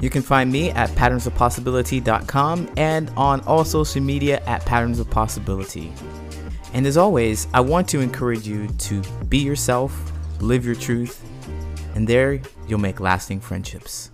You 0.00 0.10
can 0.10 0.22
find 0.22 0.52
me 0.52 0.70
at 0.70 0.90
patternsofpossibility.com 0.90 2.72
and 2.76 3.10
on 3.16 3.40
all 3.42 3.64
social 3.64 4.02
media 4.02 4.42
at 4.46 4.64
Patterns 4.66 4.98
of 4.98 5.08
Possibility. 5.08 5.92
And 6.74 6.86
as 6.86 6.96
always, 6.96 7.46
I 7.54 7.60
want 7.60 7.88
to 7.88 8.00
encourage 8.00 8.46
you 8.46 8.68
to 8.68 9.02
be 9.28 9.38
yourself, 9.38 10.12
live 10.40 10.66
your 10.66 10.74
truth, 10.74 11.24
and 11.94 12.06
there 12.06 12.40
you'll 12.68 12.80
make 12.80 13.00
lasting 13.00 13.40
friendships. 13.40 14.10